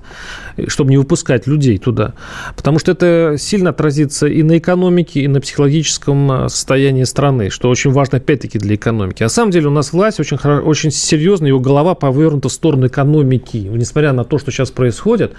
чтобы 0.67 0.91
не 0.91 0.97
выпускать 0.97 1.47
людей 1.47 1.77
туда. 1.77 2.13
Потому 2.55 2.79
что 2.79 2.91
это 2.91 3.35
сильно 3.37 3.69
отразится 3.69 4.27
и 4.27 4.43
на 4.43 4.57
экономике, 4.57 5.21
и 5.21 5.27
на 5.27 5.39
психологическом 5.39 6.31
э, 6.31 6.49
состоянии 6.49 7.03
страны, 7.03 7.49
что 7.49 7.69
очень 7.69 7.91
важно, 7.91 8.17
опять-таки, 8.17 8.59
для 8.59 8.75
экономики. 8.75 9.23
На 9.23 9.29
самом 9.29 9.51
деле 9.51 9.67
у 9.67 9.71
нас 9.71 9.93
власть 9.93 10.19
очень, 10.19 10.37
очень 10.37 10.91
серьезно, 10.91 11.47
его 11.47 11.59
голова 11.59 11.95
повернута 11.95 12.49
в 12.49 12.51
сторону 12.51 12.87
экономики. 12.87 13.57
Несмотря 13.57 14.13
на 14.13 14.23
то, 14.23 14.37
что 14.37 14.51
сейчас 14.51 14.71
происходит, 14.71 15.33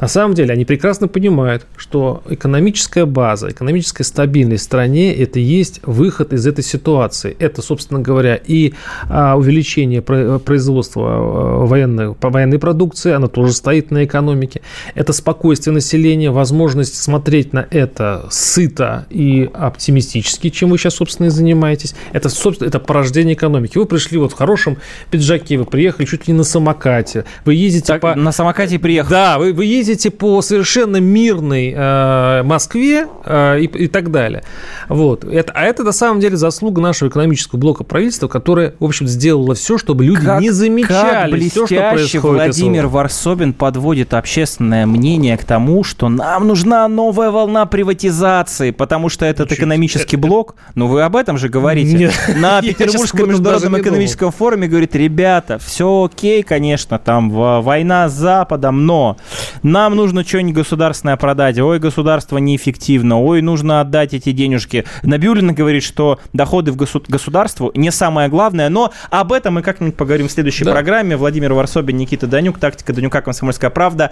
на 0.00 0.08
самом 0.08 0.34
деле 0.34 0.52
они 0.52 0.64
прекрасно 0.64 1.08
понимают, 1.08 1.66
что 1.76 2.22
экономическая 2.28 3.06
база, 3.06 3.50
экономическая 3.50 4.04
стабильность 4.04 4.62
в 4.62 4.66
стране– 4.66 5.14
это 5.16 5.38
и 5.38 5.42
есть 5.42 5.80
выход 5.84 6.32
из 6.32 6.46
этой 6.46 6.64
ситуации. 6.64 7.36
Это, 7.38 7.62
собственно 7.62 8.00
говоря, 8.00 8.36
и 8.36 8.74
а, 9.08 9.36
увеличение 9.36 10.02
производства 10.02 11.02
а, 11.04 11.66
военной, 11.66 12.14
военной 12.20 12.58
продукции, 12.58 13.12
она 13.12 13.28
тоже 13.28 13.52
стоит 13.52 13.90
на 13.90 14.04
экономике 14.04 14.61
это 14.94 15.12
спокойствие 15.12 15.74
населения, 15.74 16.30
возможность 16.30 16.94
смотреть 17.00 17.52
на 17.52 17.66
это 17.70 18.26
сыто 18.30 19.06
и 19.10 19.50
оптимистически, 19.52 20.50
чем 20.50 20.70
вы 20.70 20.78
сейчас, 20.78 20.94
собственно, 20.94 21.26
и 21.26 21.30
занимаетесь. 21.30 21.94
Это, 22.12 22.28
собственно, 22.28 22.68
это 22.68 22.78
порождение 22.78 23.34
экономики. 23.34 23.78
Вы 23.78 23.86
пришли 23.86 24.18
вот 24.18 24.32
в 24.32 24.34
хорошем 24.34 24.78
пиджаке, 25.10 25.58
вы 25.58 25.64
приехали 25.64 26.06
чуть 26.06 26.28
ли 26.28 26.32
не 26.32 26.38
на 26.38 26.44
самокате, 26.44 27.24
вы 27.44 27.54
ездите 27.54 27.86
так, 27.86 28.00
по... 28.00 28.14
На 28.14 28.32
самокате 28.32 28.78
приехали. 28.78 29.10
Да, 29.10 29.38
вы, 29.38 29.52
вы 29.52 29.64
ездите 29.64 30.10
по 30.10 30.42
совершенно 30.42 30.98
мирной 30.98 31.72
э, 31.74 32.42
Москве 32.44 33.08
э, 33.24 33.60
и, 33.60 33.64
и 33.64 33.88
так 33.88 34.10
далее. 34.10 34.44
Вот. 34.88 35.24
Это, 35.24 35.52
а 35.54 35.64
это, 35.64 35.82
на 35.82 35.92
самом 35.92 36.20
деле, 36.20 36.36
заслуга 36.36 36.80
нашего 36.80 37.08
экономического 37.08 37.58
блока 37.58 37.84
правительства, 37.84 38.28
которое, 38.28 38.74
в 38.78 38.84
общем, 38.84 39.06
сделало 39.06 39.54
все, 39.54 39.78
чтобы 39.78 40.04
люди 40.04 40.24
как, 40.24 40.40
не 40.40 40.50
замечали 40.50 41.40
как 41.40 41.50
все, 41.50 41.66
что 41.66 41.90
происходит. 41.90 42.22
Владимир 42.22 42.86
Варсобин 42.86 43.52
подводит 43.52 44.14
общественность 44.14 44.51
общественное 44.52 44.86
мнение 44.86 45.38
к 45.38 45.44
тому, 45.44 45.82
что 45.82 46.10
нам 46.10 46.46
нужна 46.46 46.86
новая 46.86 47.30
волна 47.30 47.64
приватизации, 47.64 48.70
потому 48.70 49.08
что 49.08 49.24
этот 49.24 49.48
Чуть. 49.48 49.58
экономический 49.58 50.16
блок, 50.16 50.56
ну 50.74 50.88
вы 50.88 51.02
об 51.02 51.16
этом 51.16 51.38
же 51.38 51.48
говорите, 51.48 51.96
Нет. 51.96 52.12
на 52.36 52.60
Петербургском 52.62 53.30
международном 53.30 53.80
экономическом 53.80 54.30
форуме 54.30 54.68
говорит, 54.68 54.94
ребята, 54.94 55.58
все 55.58 56.04
окей, 56.04 56.42
конечно, 56.42 56.98
там 56.98 57.30
война 57.30 58.10
с 58.10 58.12
Западом, 58.12 58.84
но 58.84 59.16
нам 59.62 59.96
нужно 59.96 60.22
что-нибудь 60.22 60.56
государственное 60.56 61.16
продать, 61.16 61.58
ой, 61.58 61.78
государство 61.78 62.36
неэффективно, 62.36 63.20
ой, 63.20 63.40
нужно 63.40 63.80
отдать 63.80 64.12
эти 64.12 64.32
денежки. 64.32 64.84
Набиулина 65.02 65.54
говорит, 65.54 65.82
что 65.82 66.20
доходы 66.34 66.72
в 66.72 66.76
госу- 66.76 67.04
государству 67.08 67.72
не 67.74 67.90
самое 67.90 68.28
главное, 68.28 68.68
но 68.68 68.92
об 69.10 69.32
этом 69.32 69.54
мы 69.54 69.62
как-нибудь 69.62 69.96
поговорим 69.96 70.28
в 70.28 70.32
следующей 70.32 70.64
да. 70.64 70.72
программе. 70.72 71.16
Владимир 71.16 71.54
Варсобин, 71.54 71.96
Никита 71.96 72.26
Данюк, 72.26 72.58
«Тактика 72.58 72.92
Данюка. 72.92 73.22
Комсомольская 73.22 73.70
правда». 73.70 74.10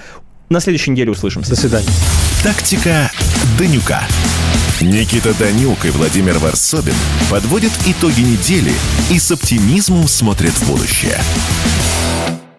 На 0.50 0.58
следующей 0.58 0.90
неделе 0.90 1.12
услышимся. 1.12 1.50
До 1.50 1.56
свидания. 1.56 1.88
Тактика 2.42 3.08
Данюка. 3.56 4.02
Никита 4.81 5.33
Данюк 5.38 5.85
и 5.85 5.90
Владимир 5.90 6.38
Варсобин 6.40 6.94
подводят 7.31 7.70
итоги 7.87 8.22
недели 8.22 8.72
и 9.12 9.18
с 9.20 9.31
оптимизмом 9.31 10.08
смотрят 10.08 10.50
в 10.50 10.68
будущее. 10.68 11.20